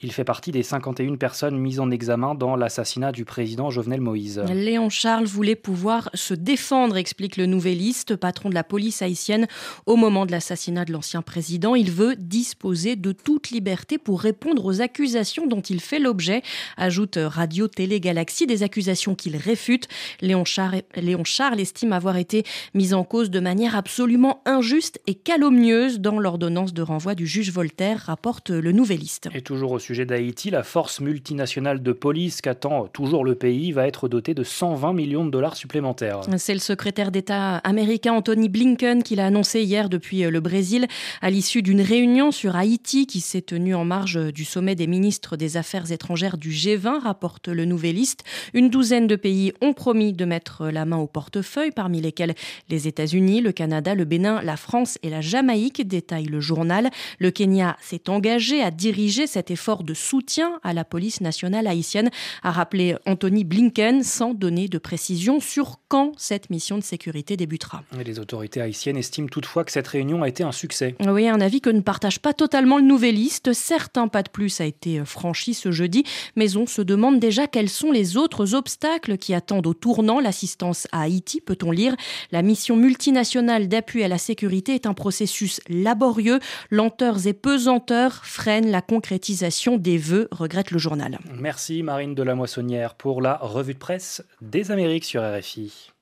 il 0.04 0.12
fait 0.12 0.24
partie 0.24 0.50
des 0.50 0.64
51 0.64 1.14
personnes 1.14 1.56
mises 1.56 1.78
en 1.78 1.90
examen 1.90 2.34
dans 2.34 2.56
l'assassinat 2.56 3.12
du 3.12 3.24
président 3.24 3.70
Jovenel 3.70 4.00
Moïse. 4.00 4.42
Léon 4.52 4.90
Charles 4.90 5.26
voulait 5.26 5.54
pouvoir 5.54 6.10
se 6.14 6.34
défendre, 6.34 6.96
explique 6.96 7.36
le 7.36 7.46
Nouvelliste, 7.46 8.16
patron 8.16 8.48
de 8.48 8.54
la 8.54 8.64
police 8.64 9.00
haïtienne, 9.00 9.46
au 9.86 9.94
moment 9.94 10.26
de 10.26 10.32
l'assassinat 10.32 10.84
de 10.84 10.92
l'ancien 10.92 11.22
président. 11.22 11.76
Il 11.76 11.92
veut 11.92 12.16
disposer 12.16 12.96
de 12.96 13.12
toute 13.12 13.50
liberté 13.50 13.96
pour 13.96 14.20
répondre 14.20 14.64
aux 14.64 14.80
accusations 14.80 15.46
dont 15.46 15.60
il 15.60 15.80
fait 15.80 16.00
l'objet, 16.00 16.42
ajoute 16.76 17.16
Radio 17.16 17.68
Télé 17.68 18.00
Galaxie, 18.00 18.48
des 18.48 18.64
accusations 18.64 19.14
qu'il 19.14 19.36
réfute. 19.36 19.86
Léon 20.20 20.44
Charles 20.44 21.60
estime 21.60 21.92
avoir 21.92 22.16
été 22.16 22.41
mis 22.74 22.94
en 22.94 23.04
cause 23.04 23.30
de 23.30 23.40
manière 23.40 23.76
absolument 23.76 24.42
injuste 24.44 25.00
et 25.06 25.14
calomnieuse 25.14 26.00
dans 26.00 26.18
l'ordonnance 26.18 26.72
de 26.72 26.82
renvoi 26.82 27.14
du 27.14 27.26
juge 27.26 27.52
Voltaire, 27.52 28.02
rapporte 28.06 28.50
le 28.50 28.72
Nouvelliste. 28.72 29.28
Et 29.34 29.42
toujours 29.42 29.72
au 29.72 29.78
sujet 29.78 30.06
d'Haïti, 30.06 30.50
la 30.50 30.62
force 30.62 31.00
multinationale 31.00 31.82
de 31.82 31.92
police 31.92 32.40
qu'attend 32.40 32.86
toujours 32.86 33.24
le 33.24 33.34
pays 33.34 33.72
va 33.72 33.86
être 33.86 34.08
dotée 34.08 34.34
de 34.34 34.44
120 34.44 34.92
millions 34.92 35.24
de 35.24 35.30
dollars 35.30 35.56
supplémentaires. 35.56 36.20
C'est 36.36 36.54
le 36.54 36.60
secrétaire 36.60 37.10
d'État 37.10 37.56
américain 37.58 38.12
Anthony 38.12 38.48
Blinken 38.48 39.02
qui 39.02 39.16
l'a 39.16 39.26
annoncé 39.26 39.62
hier 39.62 39.88
depuis 39.88 40.22
le 40.22 40.40
Brésil 40.40 40.86
à 41.20 41.30
l'issue 41.30 41.62
d'une 41.62 41.80
réunion 41.80 42.30
sur 42.30 42.56
Haïti 42.56 43.06
qui 43.06 43.20
s'est 43.20 43.42
tenue 43.42 43.74
en 43.74 43.84
marge 43.84 44.32
du 44.32 44.44
sommet 44.44 44.74
des 44.74 44.86
ministres 44.86 45.36
des 45.36 45.56
Affaires 45.56 45.90
étrangères 45.90 46.38
du 46.38 46.50
G20, 46.50 47.00
rapporte 47.00 47.48
le 47.48 47.64
Nouvelliste. 47.64 48.24
Une 48.54 48.70
douzaine 48.70 49.06
de 49.06 49.16
pays 49.16 49.52
ont 49.60 49.72
promis 49.72 50.12
de 50.12 50.24
mettre 50.24 50.68
la 50.68 50.84
main 50.84 50.98
au 50.98 51.06
portefeuille, 51.06 51.70
parmi 51.70 52.00
lesquels 52.00 52.21
les 52.68 52.88
États-Unis, 52.88 53.40
le 53.40 53.52
Canada, 53.52 53.94
le 53.94 54.04
Bénin, 54.04 54.42
la 54.42 54.56
France 54.56 54.98
et 55.02 55.10
la 55.10 55.20
Jamaïque, 55.20 55.86
détaille 55.86 56.26
le 56.26 56.40
journal. 56.40 56.90
Le 57.18 57.30
Kenya 57.30 57.76
s'est 57.80 58.08
engagé 58.08 58.62
à 58.62 58.70
diriger 58.70 59.26
cet 59.26 59.50
effort 59.50 59.84
de 59.84 59.94
soutien 59.94 60.60
à 60.62 60.72
la 60.72 60.84
police 60.84 61.20
nationale 61.20 61.66
haïtienne, 61.66 62.10
a 62.42 62.50
rappelé 62.50 62.96
Anthony 63.06 63.44
Blinken, 63.44 64.02
sans 64.02 64.34
donner 64.34 64.68
de 64.68 64.78
précision 64.78 65.40
sur 65.40 65.78
quand 65.88 66.12
cette 66.16 66.50
mission 66.50 66.78
de 66.78 66.82
sécurité 66.82 67.36
débutera. 67.36 67.82
les 68.04 68.18
autorités 68.18 68.60
haïtiennes 68.60 68.96
estiment 68.96 69.28
toutefois 69.28 69.64
que 69.64 69.72
cette 69.72 69.88
réunion 69.88 70.22
a 70.22 70.28
été 70.28 70.42
un 70.42 70.52
succès. 70.52 70.94
Oui, 71.00 71.28
un 71.28 71.40
avis 71.40 71.60
que 71.60 71.70
ne 71.70 71.80
partage 71.80 72.20
pas 72.20 72.32
totalement 72.32 72.78
le 72.78 72.84
Nouvelliste. 72.84 73.52
Certes, 73.52 73.92
pas 74.10 74.22
de 74.22 74.30
plus 74.30 74.60
a 74.60 74.64
été 74.64 75.04
franchi 75.04 75.54
ce 75.54 75.70
jeudi, 75.70 76.04
mais 76.36 76.56
on 76.56 76.66
se 76.66 76.82
demande 76.82 77.20
déjà 77.20 77.46
quels 77.46 77.68
sont 77.68 77.92
les 77.92 78.16
autres 78.16 78.54
obstacles 78.54 79.18
qui 79.18 79.34
attendent 79.34 79.66
au 79.66 79.74
tournant 79.74 80.20
l'assistance 80.20 80.86
à 80.92 81.02
Haïti, 81.02 81.40
peut-on 81.40 81.70
lire. 81.70 81.94
La 82.30 82.42
mission 82.42 82.76
multinationale 82.76 83.68
d'appui 83.68 84.02
à 84.04 84.08
la 84.08 84.18
sécurité 84.18 84.74
est 84.74 84.86
un 84.86 84.94
processus 84.94 85.60
laborieux. 85.68 86.40
Lenteurs 86.70 87.26
et 87.26 87.32
pesanteurs 87.32 88.24
freinent 88.24 88.70
la 88.70 88.82
concrétisation 88.82 89.76
des 89.76 89.98
vœux, 89.98 90.28
regrette 90.30 90.70
le 90.70 90.78
journal. 90.78 91.18
Merci 91.38 91.82
Marine 91.82 92.14
de 92.14 92.22
la 92.22 92.34
Moissonnière 92.34 92.94
pour 92.94 93.22
la 93.22 93.36
revue 93.36 93.74
de 93.74 93.78
presse 93.78 94.22
des 94.40 94.70
Amériques 94.70 95.04
sur 95.04 95.22
RFI. 95.22 95.92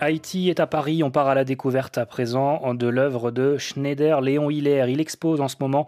Haïti 0.00 0.50
est 0.50 0.60
à 0.60 0.66
Paris. 0.66 1.02
On 1.02 1.10
part 1.10 1.28
à 1.28 1.34
la 1.34 1.44
découverte 1.44 1.96
à 1.96 2.04
présent 2.04 2.74
de 2.74 2.86
l'œuvre 2.86 3.30
de 3.30 3.56
Schneider 3.56 4.20
Léon 4.20 4.50
Hiller. 4.50 4.84
Il 4.88 5.00
expose 5.00 5.40
en 5.40 5.48
ce 5.48 5.56
moment 5.60 5.86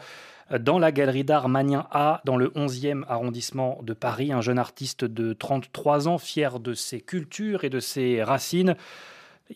dans 0.58 0.78
la 0.78 0.92
galerie 0.92 1.24
d'art 1.24 1.48
Magnin 1.48 1.86
A, 1.90 2.20
dans 2.24 2.36
le 2.36 2.48
11e 2.50 3.04
arrondissement 3.08 3.80
de 3.82 3.94
Paris, 3.94 4.32
un 4.32 4.40
jeune 4.40 4.58
artiste 4.58 5.04
de 5.04 5.32
33 5.32 6.08
ans, 6.08 6.18
fier 6.18 6.60
de 6.60 6.74
ses 6.74 7.00
cultures 7.00 7.64
et 7.64 7.70
de 7.70 7.80
ses 7.80 8.22
racines. 8.22 8.76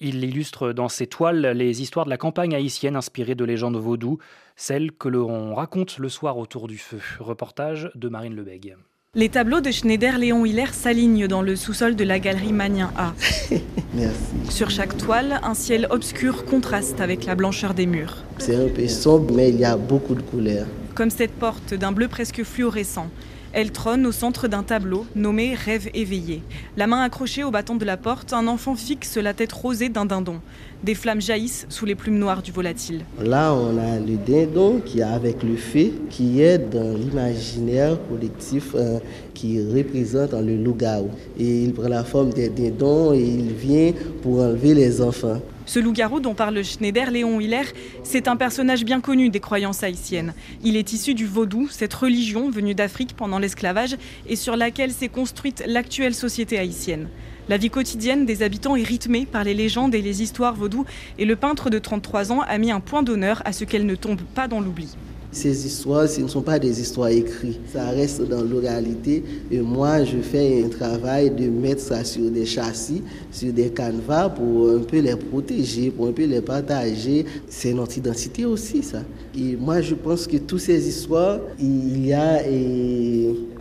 Il 0.01 0.23
illustre 0.25 0.73
dans 0.73 0.89
ses 0.89 1.07
toiles 1.07 1.47
les 1.55 1.83
histoires 1.83 2.05
de 2.05 2.11
la 2.11 2.17
campagne 2.17 2.55
haïtienne 2.55 2.97
inspirées 2.97 3.35
de 3.35 3.45
légendes 3.45 3.77
vaudou, 3.77 4.19
celles 4.57 4.93
que 4.93 5.09
l'on 5.09 5.55
raconte 5.55 5.99
le 5.99 6.09
soir 6.09 6.39
autour 6.39 6.69
du 6.69 6.79
feu. 6.79 7.01
Reportage 7.19 7.91
de 7.95 8.09
Marine 8.09 8.35
Lebeg. 8.35 8.77
Les 9.17 9.29
tableaux 9.29 9.61
de 9.61 9.73
Schneider 9.73 10.19
Léon 10.19 10.45
Hiller 10.45 10.73
s'alignent 10.73 11.27
dans 11.27 11.43
le 11.43 11.57
sous-sol 11.57 11.97
de 11.97 12.05
la 12.05 12.21
galerie 12.21 12.53
Magnin 12.53 12.93
A. 12.97 13.13
Merci. 13.95 14.17
Sur 14.49 14.71
chaque 14.71 14.97
toile, 14.97 15.41
un 15.43 15.55
ciel 15.55 15.89
obscur 15.91 16.45
contraste 16.45 17.01
avec 17.01 17.25
la 17.25 17.35
blancheur 17.35 17.75
des 17.75 17.87
murs. 17.87 18.19
C'est 18.39 18.55
un 18.55 18.69
peu 18.69 18.87
sombre, 18.87 19.35
mais 19.35 19.49
il 19.49 19.59
y 19.59 19.65
a 19.65 19.77
beaucoup 19.77 20.15
de 20.15 20.23
couleurs. 20.23 20.69
Comme 20.95 21.11
cette 21.11 21.33
porte 21.33 21.75
d'un 21.75 21.93
bleu 21.93 22.09
presque 22.09 22.43
fluorescent. 22.43 23.09
Elle 23.53 23.73
trône 23.73 24.07
au 24.07 24.13
centre 24.13 24.47
d'un 24.47 24.63
tableau 24.63 25.07
nommé 25.17 25.55
Rêve 25.55 25.89
éveillé. 25.93 26.43
La 26.77 26.87
main 26.87 27.03
accrochée 27.03 27.43
au 27.43 27.51
bâton 27.51 27.75
de 27.75 27.85
la 27.85 27.97
porte, 27.97 28.33
un 28.33 28.47
enfant 28.47 28.77
fixe 28.77 29.17
la 29.17 29.35
tête 29.35 29.53
rosée 29.53 29.89
d'un 29.89 30.05
dindon. 30.05 30.41
Des 30.85 30.95
flammes 30.95 31.21
jaillissent 31.21 31.67
sous 31.69 31.85
les 31.85 31.97
plumes 31.97 32.19
noires 32.19 32.43
du 32.43 32.53
volatile. 32.53 33.05
Là, 33.21 33.53
on 33.53 33.77
a 33.77 33.99
le 33.99 34.17
dindon 34.17 34.81
qui 34.85 35.01
est 35.01 35.03
avec 35.03 35.43
le 35.43 35.57
feu, 35.57 35.91
qui 36.11 36.41
est 36.43 36.59
dans 36.59 36.97
l'imaginaire 36.97 37.99
collectif 38.09 38.69
euh, 38.77 39.01
qui 39.35 39.61
représente 39.61 40.33
le 40.33 40.57
loup-garou. 40.57 41.11
Et 41.37 41.65
il 41.65 41.73
prend 41.73 41.89
la 41.89 42.05
forme 42.05 42.31
des 42.31 42.51
dindons 42.51 43.13
et 43.13 43.21
il 43.21 43.53
vient 43.53 43.93
pour 44.23 44.41
enlever 44.41 44.75
les 44.75 45.03
enfants. 45.03 45.41
Ce 45.71 45.79
loup-garou 45.79 46.19
dont 46.19 46.35
parle 46.35 46.65
Schneider, 46.65 47.13
Léon 47.13 47.39
Hiller, 47.39 47.63
c'est 48.03 48.27
un 48.27 48.35
personnage 48.35 48.85
bien 48.85 49.01
connu 49.01 49.29
des 49.29 49.39
croyances 49.39 49.85
haïtiennes. 49.85 50.35
Il 50.65 50.77
est 50.77 50.93
issu 50.93 51.15
du 51.15 51.27
vaudou, 51.27 51.69
cette 51.71 51.95
religion 51.95 52.51
venue 52.51 52.75
d'Afrique 52.75 53.15
pendant 53.17 53.39
l'esclavage 53.39 53.97
et 54.27 54.35
sur 54.35 54.57
laquelle 54.57 54.91
s'est 54.91 55.07
construite 55.07 55.63
l'actuelle 55.69 56.17
société 56.17 56.59
haïtienne. 56.59 57.09
La 57.49 57.57
vie 57.57 57.71
quotidienne 57.71 58.27
des 58.27 58.43
habitants 58.43 58.75
est 58.75 58.83
rythmée 58.83 59.27
par 59.27 59.45
les 59.45 59.55
légendes 59.55 59.95
et 59.95 60.03
les 60.03 60.23
histoires 60.23 60.57
vaudou 60.57 60.87
et 61.19 61.25
le 61.25 61.37
peintre 61.37 61.71
de 61.71 61.79
33 61.79 62.33
ans 62.33 62.41
a 62.41 62.59
mis 62.59 62.73
un 62.73 62.81
point 62.81 63.05
d'honneur 63.05 63.41
à 63.45 63.53
ce 63.53 63.63
qu'elle 63.63 63.87
ne 63.87 63.95
tombe 63.95 64.23
pas 64.23 64.49
dans 64.49 64.59
l'oubli. 64.59 64.97
Ces 65.33 65.65
histoires, 65.65 66.09
ce 66.09 66.21
ne 66.23 66.29
sont 66.29 66.43
pas 66.43 66.59
des 66.59 66.81
histoires 66.81 67.09
écrites, 67.09 67.61
ça 67.73 67.91
reste 67.91 68.23
dans 68.23 68.43
l'oralité. 68.43 69.23
Et 69.51 69.61
moi, 69.61 70.03
je 70.03 70.19
fais 70.19 70.65
un 70.65 70.69
travail 70.69 71.31
de 71.31 71.49
mettre 71.49 71.81
ça 71.81 72.03
sur 72.03 72.29
des 72.31 72.45
châssis, 72.45 73.03
sur 73.31 73.53
des 73.53 73.69
canevas 73.69 74.31
pour 74.31 74.71
un 74.71 74.81
peu 74.81 74.99
les 74.99 75.15
protéger, 75.15 75.91
pour 75.91 76.09
un 76.09 76.13
peu 76.13 76.25
les 76.25 76.41
partager. 76.41 77.25
C'est 77.49 77.73
notre 77.73 77.97
identité 77.97 78.45
aussi, 78.45 78.83
ça. 78.83 79.03
Et 79.39 79.55
moi, 79.57 79.81
je 79.81 79.95
pense 79.95 80.27
que 80.27 80.37
toutes 80.37 80.61
ces 80.61 80.89
histoires, 80.89 81.39
il 81.61 82.07
y 82.07 82.13
a 82.13 82.41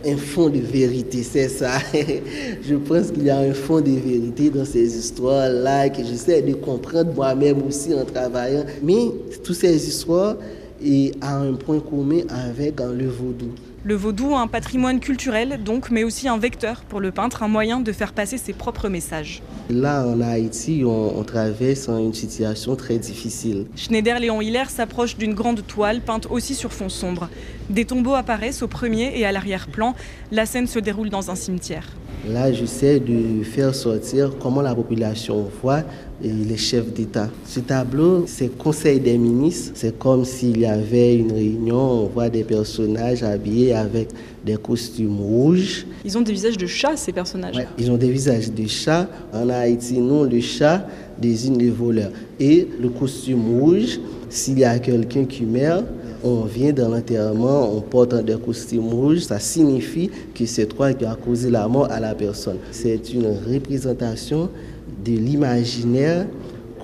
un 0.04 0.16
fond 0.16 0.48
de 0.48 0.58
vérité, 0.58 1.22
c'est 1.22 1.48
ça. 1.48 1.78
je 2.68 2.74
pense 2.74 3.12
qu'il 3.12 3.24
y 3.24 3.30
a 3.30 3.38
un 3.38 3.52
fond 3.52 3.80
de 3.80 3.90
vérité 3.90 4.50
dans 4.50 4.64
ces 4.64 4.98
histoires-là 4.98 5.88
que 5.90 6.02
j'essaie 6.02 6.42
de 6.42 6.54
comprendre 6.54 7.14
moi-même 7.14 7.62
aussi 7.62 7.94
en 7.94 8.04
travaillant. 8.04 8.64
Mais 8.82 9.12
toutes 9.44 9.54
ces 9.54 9.86
histoires, 9.86 10.36
et 10.82 11.12
a 11.20 11.36
un 11.36 11.54
point 11.54 11.80
commun 11.80 12.22
avec 12.28 12.80
le 12.80 13.06
vaudou. 13.06 13.52
Le 13.82 13.94
vaudou, 13.94 14.36
un 14.36 14.46
patrimoine 14.46 15.00
culturel 15.00 15.58
donc, 15.64 15.90
mais 15.90 16.04
aussi 16.04 16.28
un 16.28 16.36
vecteur 16.36 16.82
pour 16.86 17.00
le 17.00 17.12
peintre, 17.12 17.42
un 17.42 17.48
moyen 17.48 17.80
de 17.80 17.92
faire 17.92 18.12
passer 18.12 18.36
ses 18.36 18.52
propres 18.52 18.90
messages. 18.90 19.42
Là, 19.70 20.06
en 20.06 20.20
Haïti, 20.20 20.82
on, 20.84 21.24
traverse 21.24 21.88
une 21.88 22.12
situation 22.12 22.76
très 22.76 22.98
difficile. 22.98 23.66
Schneider 23.76 24.18
Léon 24.18 24.42
Hiller 24.42 24.68
s'approche 24.68 25.16
d'une 25.16 25.32
grande 25.32 25.66
toile 25.66 26.02
peinte 26.02 26.26
aussi 26.30 26.54
sur 26.54 26.74
fond 26.74 26.90
sombre. 26.90 27.30
Des 27.70 27.86
tombeaux 27.86 28.14
apparaissent 28.14 28.62
au 28.62 28.68
premier 28.68 29.18
et 29.18 29.24
à 29.24 29.32
l'arrière-plan. 29.32 29.94
La 30.30 30.44
scène 30.44 30.66
se 30.66 30.78
déroule 30.78 31.08
dans 31.08 31.30
un 31.30 31.34
cimetière. 31.34 31.86
Là, 32.28 32.52
j'essaie 32.52 33.00
de 33.00 33.42
faire 33.44 33.74
sortir 33.74 34.32
comment 34.38 34.60
la 34.60 34.74
population 34.74 35.48
voit 35.62 35.84
les 36.22 36.56
chefs 36.56 36.92
d'État. 36.92 37.28
Ce 37.46 37.60
tableau, 37.60 38.24
c'est 38.26 38.56
Conseil 38.56 39.00
des 39.00 39.16
ministres. 39.16 39.72
C'est 39.74 39.98
comme 39.98 40.24
s'il 40.24 40.58
y 40.58 40.66
avait 40.66 41.16
une 41.16 41.32
réunion, 41.32 42.04
on 42.04 42.06
voit 42.06 42.28
des 42.28 42.44
personnages 42.44 43.22
habillés 43.22 43.72
avec 43.72 44.08
des 44.44 44.56
costumes 44.56 45.18
rouges. 45.20 45.86
Ils 46.04 46.16
ont 46.16 46.22
des 46.22 46.32
visages 46.32 46.56
de 46.56 46.66
chats, 46.66 46.96
ces 46.96 47.12
personnages. 47.12 47.56
ils 47.78 47.90
ont 47.90 47.96
des 47.96 48.10
visages 48.10 48.50
de 48.50 48.66
chats. 48.66 49.08
En 49.32 49.48
Haïti, 49.48 49.98
nous, 49.98 50.24
le 50.24 50.40
chat 50.40 50.86
désigne 51.18 51.58
les 51.58 51.70
voleurs. 51.70 52.10
Et 52.38 52.68
le 52.80 52.88
costume 52.88 53.58
rouge, 53.58 54.00
s'il 54.28 54.58
y 54.58 54.64
a 54.64 54.78
quelqu'un 54.78 55.24
qui 55.24 55.44
meurt, 55.44 55.84
on 56.22 56.42
vient 56.42 56.72
dans 56.72 56.88
l'enterrement, 56.88 57.74
on 57.74 57.80
porte 57.80 58.14
des 58.24 58.36
costumes 58.36 58.88
rouges, 58.88 59.20
ça 59.20 59.38
signifie 59.38 60.10
que 60.34 60.44
c'est 60.44 60.66
toi 60.66 60.92
qui 60.92 61.04
as 61.04 61.14
causé 61.14 61.50
la 61.50 61.66
mort 61.66 61.88
à 61.90 61.98
la 61.98 62.14
personne. 62.14 62.58
C'est 62.70 63.12
une 63.12 63.26
représentation 63.50 64.50
de 65.04 65.12
l'imaginaire 65.12 66.26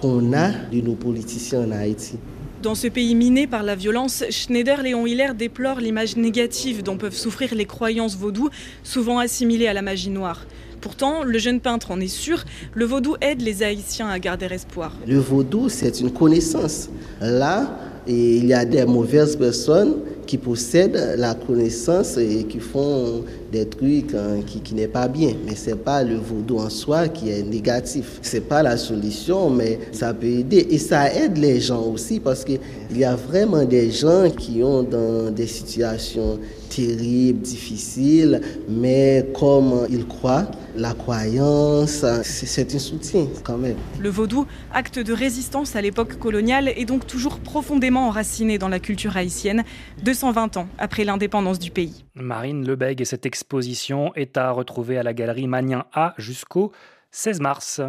qu'on 0.01 0.33
a 0.33 0.51
de 0.73 0.81
nos 0.81 0.95
politiciens 0.95 1.67
en 1.67 1.73
Haïti. 1.73 2.19
Dans 2.63 2.75
ce 2.75 2.89
pays 2.89 3.15
miné 3.15 3.47
par 3.47 3.63
la 3.63 3.75
violence, 3.75 4.25
Schneider 4.31 4.83
Léon 4.83 5.07
Hiller 5.07 5.35
déplore 5.39 5.79
l'image 5.79 6.17
négative 6.17 6.83
dont 6.83 6.97
peuvent 6.97 7.15
souffrir 7.15 7.55
les 7.55 7.67
croyances 7.67 8.17
vaudou, 8.17 8.49
souvent 8.83 9.19
assimilées 9.19 9.69
à 9.69 9.73
la 9.73 9.83
magie 9.83 10.11
noire. 10.11 10.47
Pourtant, 10.81 11.23
le 11.23 11.39
jeune 11.39 11.61
peintre 11.61 11.91
en 11.91 12.01
est 12.01 12.09
sûr, 12.09 12.45
le 12.75 12.85
vaudou 12.85 13.17
aide 13.21 13.43
les 13.43 13.63
Haïtiens 13.63 14.09
à 14.09 14.19
garder 14.19 14.47
espoir. 14.47 14.93
Le 15.07 15.19
vaudou, 15.19 15.69
c'est 15.69 16.01
une 16.01 16.13
connaissance. 16.13 16.89
Là, 17.21 17.79
il 18.07 18.47
y 18.47 18.55
a 18.55 18.65
des 18.65 18.85
mauvaises 18.85 19.37
personnes 19.37 19.97
qui 20.27 20.39
possèdent 20.39 21.15
la 21.17 21.35
connaissance 21.35 22.17
et 22.17 22.45
qui 22.45 22.61
font 22.61 23.25
des 23.53 23.67
trucs 23.67 24.15
hein, 24.15 24.41
qui, 24.47 24.61
qui 24.61 24.75
n'est 24.75 24.88
pas 24.88 25.09
bien. 25.09 25.33
Mais 25.47 25.55
ce 25.55 25.71
n'est 25.71 25.76
pas 25.76 26.03
le 26.03 26.17
vaudou 26.17 26.59
en 26.59 26.71
soi 26.71 27.09
qui 27.09 27.31
est 27.31 27.43
négatif. 27.43 28.19
Ce 28.23 28.37
n'est 28.37 28.43
pas 28.43 28.62
la 28.62 28.76
solution, 28.76 29.50
mais 29.50 29.79
ça 29.93 30.12
peut 30.15 30.26
aider. 30.26 30.67
Et 30.71 30.79
ça 30.79 31.12
aide 31.12 31.38
les 31.38 31.61
gens 31.61 31.83
aussi 31.83 32.21
parce 32.21 32.45
qu'il 32.45 32.61
y 32.95 33.05
a 33.05 33.15
vraiment 33.15 33.65
des 33.65 33.91
gens 33.91 34.31
qui 34.31 34.62
ont 34.62 34.83
dans 34.83 35.31
des 35.31 35.47
situations 35.47 36.38
terribles, 36.69 37.41
difficiles, 37.41 38.41
mais 38.69 39.26
comme 39.38 39.87
ils 39.88 40.07
croient, 40.07 40.50
la 40.76 40.93
croyance, 40.93 42.05
c'est 42.23 42.75
un 42.75 42.79
soutien 42.79 43.26
quand 43.45 43.57
même. 43.57 43.76
Le 44.00 44.09
vaudou, 44.09 44.47
acte 44.73 44.99
de 44.99 45.12
résistance 45.12 45.76
à 45.76 45.81
l'époque 45.81 46.19
coloniale, 46.19 46.69
est 46.69 46.85
donc 46.85 47.07
toujours 47.07 47.38
profondément 47.38 48.09
enraciné 48.09 48.59
dans 48.59 48.69
la 48.69 48.79
culture 48.79 49.17
haïtienne, 49.17 49.65
220 50.05 50.57
ans 50.57 50.69
après 50.79 51.05
l'indépendance 51.05 51.59
du 51.59 51.71
pays. 51.71 52.05
Marine 52.15 52.67
Lebeg 52.67 53.00
et 53.00 53.05
cette 53.05 53.26
exposition 53.37 54.14
est 54.14 54.38
à 54.38 54.50
retrouver 54.50 54.97
à 54.97 55.02
la 55.02 55.12
galerie 55.12 55.47
Magnien 55.47 55.85
A 55.93 56.14
jusqu'au 56.16 56.73
16 57.11 57.40
mars. 57.40 57.83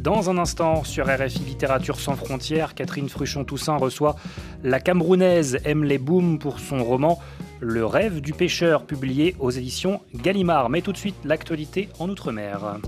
Dans 0.00 0.30
un 0.30 0.38
instant, 0.38 0.84
sur 0.84 1.06
RFI 1.06 1.40
Littérature 1.40 2.00
sans 2.00 2.16
frontières, 2.16 2.74
Catherine 2.74 3.10
Fruchon-Toussaint 3.10 3.76
reçoit 3.76 4.16
la 4.64 4.80
Camerounaise 4.80 5.58
Emily 5.66 5.98
Boom 5.98 6.38
pour 6.38 6.60
son 6.60 6.82
roman 6.82 7.20
Le 7.60 7.84
rêve 7.84 8.22
du 8.22 8.32
pêcheur, 8.32 8.86
publié 8.86 9.36
aux 9.38 9.50
éditions 9.50 10.00
Gallimard. 10.14 10.70
Mais 10.70 10.80
tout 10.80 10.92
de 10.92 10.96
suite, 10.96 11.16
l'actualité 11.22 11.90
en 11.98 12.08
Outre-mer. 12.08 12.78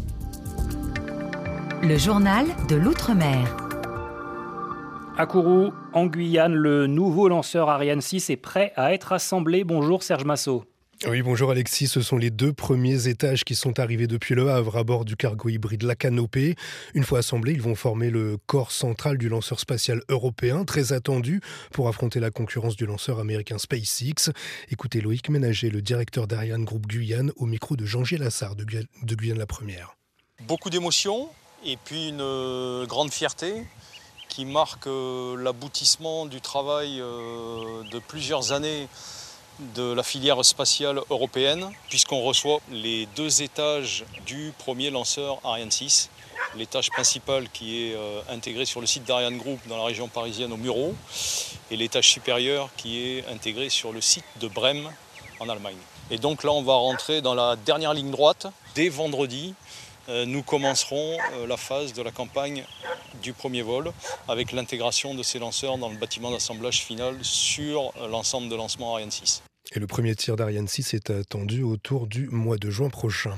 Le 1.82 1.98
journal 1.98 2.46
de 2.70 2.76
l'Outre-mer. 2.76 3.63
À 5.16 5.26
Kourou, 5.26 5.72
en 5.92 6.06
Guyane, 6.06 6.54
le 6.54 6.88
nouveau 6.88 7.28
lanceur 7.28 7.68
Ariane 7.68 8.00
6 8.00 8.30
est 8.30 8.36
prêt 8.36 8.72
à 8.74 8.92
être 8.92 9.12
assemblé. 9.12 9.62
Bonjour 9.62 10.02
Serge 10.02 10.24
Massot. 10.24 10.64
Oui, 11.06 11.22
bonjour 11.22 11.52
Alexis. 11.52 11.86
Ce 11.86 12.00
sont 12.00 12.16
les 12.16 12.30
deux 12.30 12.52
premiers 12.52 13.06
étages 13.06 13.44
qui 13.44 13.54
sont 13.54 13.78
arrivés 13.78 14.08
depuis 14.08 14.34
le 14.34 14.50
Havre 14.50 14.76
à 14.76 14.82
bord 14.82 15.04
du 15.04 15.14
cargo 15.14 15.48
hybride 15.48 15.84
La 15.84 15.94
Canopée. 15.94 16.56
Une 16.94 17.04
fois 17.04 17.20
assemblés, 17.20 17.52
ils 17.52 17.62
vont 17.62 17.76
former 17.76 18.10
le 18.10 18.38
corps 18.46 18.72
central 18.72 19.16
du 19.16 19.28
lanceur 19.28 19.60
spatial 19.60 20.02
européen, 20.08 20.64
très 20.64 20.92
attendu 20.92 21.40
pour 21.70 21.86
affronter 21.86 22.18
la 22.18 22.32
concurrence 22.32 22.74
du 22.74 22.84
lanceur 22.84 23.20
américain 23.20 23.58
SpaceX. 23.58 24.32
Écoutez 24.70 25.00
Loïc 25.00 25.28
Ménager, 25.28 25.70
le 25.70 25.80
directeur 25.80 26.26
d'Ariane 26.26 26.64
Groupe 26.64 26.88
Guyane, 26.88 27.30
au 27.36 27.46
micro 27.46 27.76
de 27.76 27.84
Jean-Gilles 27.84 28.18
Lassard 28.18 28.56
de 28.56 28.64
Guyane 29.14 29.38
la 29.38 29.46
Première. 29.46 29.96
Beaucoup 30.48 30.70
d'émotions 30.70 31.28
et 31.64 31.78
puis 31.82 32.08
une 32.08 32.20
euh, 32.20 32.84
grande 32.86 33.12
fierté 33.12 33.64
qui 34.34 34.44
marque 34.44 34.88
euh, 34.88 35.36
l'aboutissement 35.36 36.26
du 36.26 36.40
travail 36.40 37.00
euh, 37.00 37.84
de 37.92 38.00
plusieurs 38.00 38.50
années 38.50 38.88
de 39.76 39.92
la 39.92 40.02
filière 40.02 40.44
spatiale 40.44 41.00
européenne, 41.08 41.70
puisqu'on 41.88 42.20
reçoit 42.20 42.58
les 42.68 43.06
deux 43.14 43.42
étages 43.42 44.04
du 44.26 44.52
premier 44.58 44.90
lanceur 44.90 45.38
Ariane 45.44 45.70
6. 45.70 46.10
L'étage 46.56 46.90
principal 46.90 47.48
qui 47.50 47.84
est 47.84 47.94
euh, 47.94 48.22
intégré 48.28 48.64
sur 48.64 48.80
le 48.80 48.88
site 48.88 49.04
d'Ariane 49.04 49.38
Group 49.38 49.60
dans 49.68 49.76
la 49.76 49.84
région 49.84 50.08
parisienne 50.08 50.52
au 50.52 50.56
Muro, 50.56 50.96
et 51.70 51.76
l'étage 51.76 52.08
supérieur 52.08 52.70
qui 52.76 53.06
est 53.06 53.28
intégré 53.28 53.68
sur 53.68 53.92
le 53.92 54.00
site 54.00 54.24
de 54.40 54.48
Brême 54.48 54.90
en 55.38 55.48
Allemagne. 55.48 55.78
Et 56.10 56.18
donc 56.18 56.42
là, 56.42 56.50
on 56.50 56.62
va 56.62 56.74
rentrer 56.74 57.20
dans 57.20 57.34
la 57.34 57.54
dernière 57.54 57.94
ligne 57.94 58.10
droite 58.10 58.48
dès 58.74 58.88
vendredi 58.88 59.54
nous 60.26 60.42
commencerons 60.42 61.16
euh, 61.34 61.46
la 61.46 61.56
phase 61.56 61.92
de 61.92 62.02
la 62.02 62.10
campagne 62.10 62.64
du 63.22 63.32
premier 63.32 63.62
vol 63.62 63.90
avec 64.28 64.52
l'intégration 64.52 65.14
de 65.14 65.22
ces 65.22 65.38
lanceurs 65.38 65.78
dans 65.78 65.88
le 65.88 65.96
bâtiment 65.96 66.30
d'assemblage 66.30 66.82
final 66.82 67.16
sur 67.22 67.92
euh, 68.00 68.08
l'ensemble 68.08 68.48
de 68.48 68.56
lancement 68.56 68.94
Ariane 68.94 69.10
6. 69.10 69.42
Et 69.72 69.80
le 69.80 69.86
premier 69.86 70.14
tir 70.14 70.36
d'Ariane 70.36 70.68
6 70.68 70.94
est 70.94 71.10
attendu 71.10 71.62
autour 71.62 72.06
du 72.06 72.28
mois 72.28 72.58
de 72.58 72.68
juin 72.70 72.90
prochain. 72.90 73.34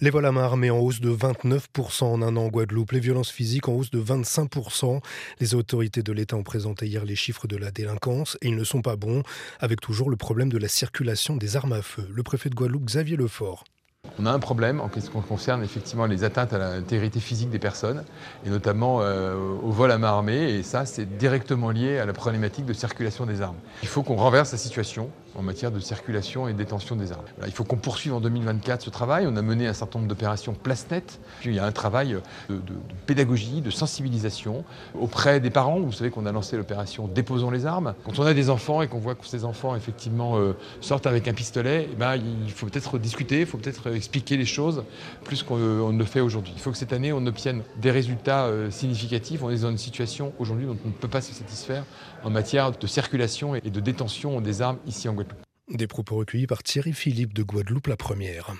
Les 0.00 0.08
vols 0.08 0.24
à 0.24 0.32
main 0.32 0.42
armés 0.42 0.70
en 0.70 0.78
hausse 0.78 1.00
de 1.00 1.14
29% 1.14 2.04
en 2.04 2.22
un 2.22 2.36
an 2.36 2.44
en 2.44 2.48
Guadeloupe, 2.48 2.92
les 2.92 3.00
violences 3.00 3.30
physiques 3.30 3.68
en 3.68 3.74
hausse 3.74 3.90
de 3.90 4.02
25%. 4.02 5.00
Les 5.38 5.54
autorités 5.54 6.02
de 6.02 6.12
l'État 6.12 6.36
ont 6.36 6.42
présenté 6.42 6.86
hier 6.86 7.04
les 7.04 7.14
chiffres 7.14 7.46
de 7.46 7.56
la 7.56 7.70
délinquance 7.70 8.38
et 8.40 8.48
ils 8.48 8.56
ne 8.56 8.64
sont 8.64 8.82
pas 8.82 8.96
bons, 8.96 9.22
avec 9.60 9.80
toujours 9.80 10.08
le 10.08 10.16
problème 10.16 10.48
de 10.48 10.58
la 10.58 10.68
circulation 10.68 11.36
des 11.36 11.56
armes 11.56 11.74
à 11.74 11.82
feu. 11.82 12.08
Le 12.10 12.22
préfet 12.22 12.48
de 12.48 12.54
Guadeloupe, 12.54 12.86
Xavier 12.86 13.16
Lefort. 13.16 13.64
On 14.18 14.26
a 14.26 14.32
un 14.32 14.38
problème 14.38 14.80
en 14.80 14.90
ce 14.94 15.00
qui 15.00 15.20
concerne 15.28 15.62
effectivement 15.62 16.06
les 16.06 16.24
atteintes 16.24 16.52
à 16.52 16.58
l'intégrité 16.58 17.20
physique 17.20 17.50
des 17.50 17.58
personnes, 17.58 18.04
et 18.44 18.50
notamment 18.50 18.98
euh, 19.00 19.34
au 19.62 19.70
vol 19.70 19.90
à 19.90 19.98
main 19.98 20.08
armée, 20.08 20.50
et 20.50 20.62
ça 20.62 20.86
c'est 20.86 21.18
directement 21.18 21.70
lié 21.70 21.98
à 21.98 22.06
la 22.06 22.12
problématique 22.12 22.66
de 22.66 22.72
circulation 22.72 23.26
des 23.26 23.42
armes. 23.42 23.56
Il 23.82 23.88
faut 23.88 24.02
qu'on 24.02 24.16
renverse 24.16 24.52
la 24.52 24.58
situation 24.58 25.10
en 25.36 25.42
matière 25.42 25.70
de 25.70 25.80
circulation 25.80 26.48
et 26.48 26.54
détention 26.54 26.96
des 26.96 27.12
armes. 27.12 27.24
il 27.44 27.52
faut 27.52 27.64
qu'on 27.64 27.76
poursuive 27.76 28.14
en 28.14 28.20
2024 28.20 28.82
ce 28.82 28.90
travail. 28.90 29.26
On 29.28 29.36
a 29.36 29.42
mené 29.42 29.66
un 29.66 29.74
certain 29.74 29.98
nombre 29.98 30.08
d'opérations 30.08 30.54
place 30.54 30.86
nette. 30.90 31.20
Puis 31.40 31.50
il 31.50 31.56
y 31.56 31.58
a 31.58 31.64
un 31.64 31.72
travail 31.72 32.16
de, 32.48 32.54
de, 32.54 32.72
pédagogie, 33.06 33.60
de 33.60 33.70
sensibilisation 33.70 34.64
auprès 34.98 35.40
des 35.40 35.50
parents. 35.50 35.78
Vous 35.78 35.92
savez 35.92 36.10
qu'on 36.10 36.26
a 36.26 36.32
lancé 36.32 36.56
l'opération 36.56 37.06
Déposons 37.06 37.50
les 37.50 37.66
armes. 37.66 37.94
Quand 38.04 38.18
on 38.18 38.24
a 38.24 38.32
des 38.32 38.48
enfants 38.48 38.80
et 38.80 38.88
qu'on 38.88 38.98
voit 38.98 39.14
que 39.14 39.26
ces 39.26 39.44
enfants 39.44 39.76
effectivement 39.76 40.38
euh, 40.38 40.56
sortent 40.80 41.06
avec 41.06 41.28
un 41.28 41.34
pistolet, 41.34 41.88
eh 41.92 41.96
ben, 41.96 42.16
il 42.16 42.50
faut 42.50 42.66
peut-être 42.66 42.98
discuter, 42.98 43.40
il 43.40 43.46
faut 43.46 43.58
peut-être 43.58 43.90
expliquer 43.96 44.36
les 44.36 44.44
choses 44.44 44.84
plus 45.24 45.42
qu'on 45.42 45.92
ne 45.92 45.98
le 45.98 46.04
fait 46.04 46.20
aujourd'hui. 46.20 46.52
Il 46.56 46.60
faut 46.60 46.70
que 46.70 46.78
cette 46.78 46.92
année 46.92 47.12
on 47.12 47.26
obtienne 47.26 47.62
des 47.80 47.90
résultats 47.90 48.46
euh, 48.46 48.70
significatifs. 48.70 49.42
On 49.42 49.50
est 49.50 49.62
dans 49.62 49.70
une 49.70 49.78
situation 49.78 50.32
aujourd'hui 50.38 50.66
dont 50.66 50.76
on 50.84 50.88
ne 50.88 50.92
peut 50.92 51.08
pas 51.08 51.20
se 51.20 51.32
satisfaire 51.32 51.84
en 52.24 52.30
matière 52.30 52.72
de 52.72 52.86
circulation 52.86 53.54
et 53.54 53.60
de 53.60 53.80
détention 53.80 54.40
des 54.40 54.62
armes 54.62 54.78
ici 54.86 55.08
en 55.08 55.14
Guadeloupe. 55.14 55.45
Des 55.68 55.88
propos 55.88 56.14
recueillis 56.14 56.46
par 56.46 56.62
Thierry 56.62 56.92
Philippe 56.92 57.34
de 57.34 57.42
Guadeloupe 57.42 57.88
la 57.88 57.96
première. 57.96 58.54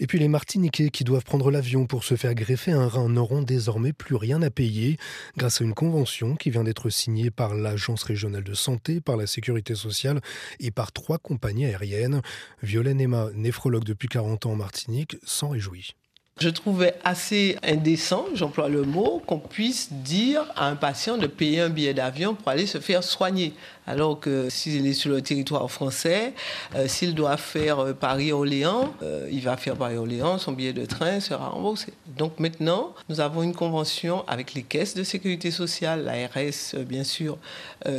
Et 0.00 0.06
puis 0.06 0.18
les 0.18 0.28
Martiniquais 0.28 0.90
qui 0.90 1.02
doivent 1.02 1.24
prendre 1.24 1.50
l'avion 1.50 1.86
pour 1.86 2.04
se 2.04 2.14
faire 2.14 2.34
greffer 2.34 2.72
un 2.72 2.88
rein 2.88 3.08
n'auront 3.08 3.40
désormais 3.40 3.94
plus 3.94 4.16
rien 4.16 4.42
à 4.42 4.50
payer 4.50 4.98
grâce 5.38 5.62
à 5.62 5.64
une 5.64 5.72
convention 5.72 6.36
qui 6.36 6.50
vient 6.50 6.64
d'être 6.64 6.90
signée 6.90 7.30
par 7.30 7.54
l'Agence 7.54 8.02
régionale 8.02 8.44
de 8.44 8.52
santé, 8.52 9.00
par 9.00 9.16
la 9.16 9.26
Sécurité 9.26 9.74
sociale 9.74 10.20
et 10.60 10.70
par 10.70 10.92
trois 10.92 11.16
compagnies 11.16 11.64
aériennes. 11.64 12.20
Violaine 12.62 13.00
Emma, 13.00 13.30
néphrologue 13.34 13.84
depuis 13.84 14.08
40 14.08 14.44
ans 14.44 14.52
en 14.52 14.56
Martinique, 14.56 15.16
s'en 15.24 15.48
réjouit. 15.48 15.94
Je 16.42 16.48
trouvais 16.48 16.94
assez 17.04 17.56
indécent, 17.62 18.24
j'emploie 18.34 18.68
le 18.68 18.82
mot, 18.82 19.22
qu'on 19.26 19.38
puisse 19.38 19.92
dire 19.92 20.42
à 20.56 20.66
un 20.66 20.74
patient 20.74 21.16
de 21.16 21.28
payer 21.28 21.60
un 21.60 21.68
billet 21.68 21.94
d'avion 21.94 22.34
pour 22.34 22.48
aller 22.48 22.66
se 22.66 22.78
faire 22.78 23.04
soigner. 23.04 23.52
Alors 23.86 24.18
que 24.18 24.48
s'il 24.50 24.84
est 24.86 24.92
sur 24.92 25.12
le 25.12 25.22
territoire 25.22 25.70
français, 25.70 26.32
euh, 26.74 26.88
s'il 26.88 27.14
doit 27.14 27.36
faire 27.36 27.78
euh, 27.78 27.92
Paris-Orléans, 27.92 28.92
euh, 29.04 29.28
il 29.30 29.42
va 29.42 29.56
faire 29.56 29.76
Paris-Orléans, 29.76 30.38
son 30.38 30.50
billet 30.50 30.72
de 30.72 30.84
train 30.84 31.20
sera 31.20 31.48
remboursé. 31.48 31.92
Donc 32.16 32.40
maintenant, 32.40 32.92
nous 33.08 33.20
avons 33.20 33.44
une 33.44 33.54
convention 33.54 34.24
avec 34.26 34.54
les 34.54 34.64
caisses 34.64 34.94
de 34.94 35.04
sécurité 35.04 35.52
sociale, 35.52 36.04
l'ARS 36.04 36.82
bien 36.84 37.04
sûr, 37.04 37.38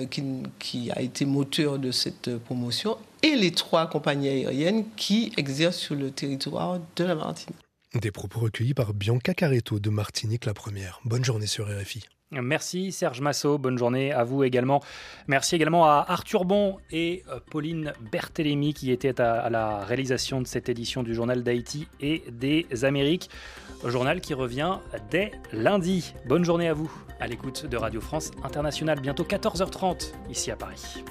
qui, 0.09 0.23
qui 0.59 0.91
a 0.91 1.01
été 1.01 1.23
moteur 1.23 1.79
de 1.79 1.91
cette 1.91 2.35
promotion, 2.39 2.97
et 3.21 3.35
les 3.35 3.51
trois 3.51 3.87
compagnies 3.87 4.27
aériennes 4.27 4.83
qui 4.97 5.31
exercent 5.37 5.77
sur 5.77 5.95
le 5.95 6.11
territoire 6.11 6.79
de 6.97 7.03
la 7.05 7.15
Martinique. 7.15 7.62
Des 7.93 8.11
propos 8.11 8.39
recueillis 8.39 8.73
par 8.73 8.93
Bianca 8.93 9.33
Caretto 9.35 9.79
de 9.79 9.89
Martinique 9.91 10.45
la 10.45 10.53
première. 10.53 10.99
Bonne 11.05 11.23
journée 11.23 11.45
sur 11.45 11.67
RFI. 11.67 12.03
Merci 12.31 12.91
Serge 12.91 13.21
Massot, 13.21 13.59
bonne 13.59 13.77
journée 13.77 14.11
à 14.11 14.23
vous 14.23 14.43
également. 14.43 14.81
Merci 15.27 15.55
également 15.55 15.85
à 15.85 16.03
Arthur 16.07 16.45
Bon 16.45 16.77
et 16.89 17.23
euh, 17.29 17.39
Pauline 17.51 17.93
Berthélémy 18.11 18.73
qui 18.73 18.91
étaient 18.91 19.21
à, 19.21 19.49
la 19.51 19.85
réalisation 19.85 20.41
de 20.41 20.47
cette 20.47 20.69
édition 20.69 21.03
du 21.03 21.13
journal 21.13 21.43
d'Haïti 21.43 21.87
et 21.99 22.23
des 22.31 22.65
Amériques. 22.83 23.29
Journal 23.85 24.21
qui 24.21 24.33
revient 24.33 24.77
dès 25.11 25.31
lundi. 25.51 26.15
Bonne 26.27 26.43
journée 26.43 26.69
à 26.69 26.73
vous 26.73 26.91
à 27.19 27.27
l'écoute 27.27 27.67
de 27.67 27.77
Radio 27.77 28.01
France 28.01 28.31
Internationale, 28.43 28.99
bientôt 28.99 29.23
14h30 29.23 30.13
ici 30.31 30.49
à 30.49 30.55
Paris. 30.55 31.03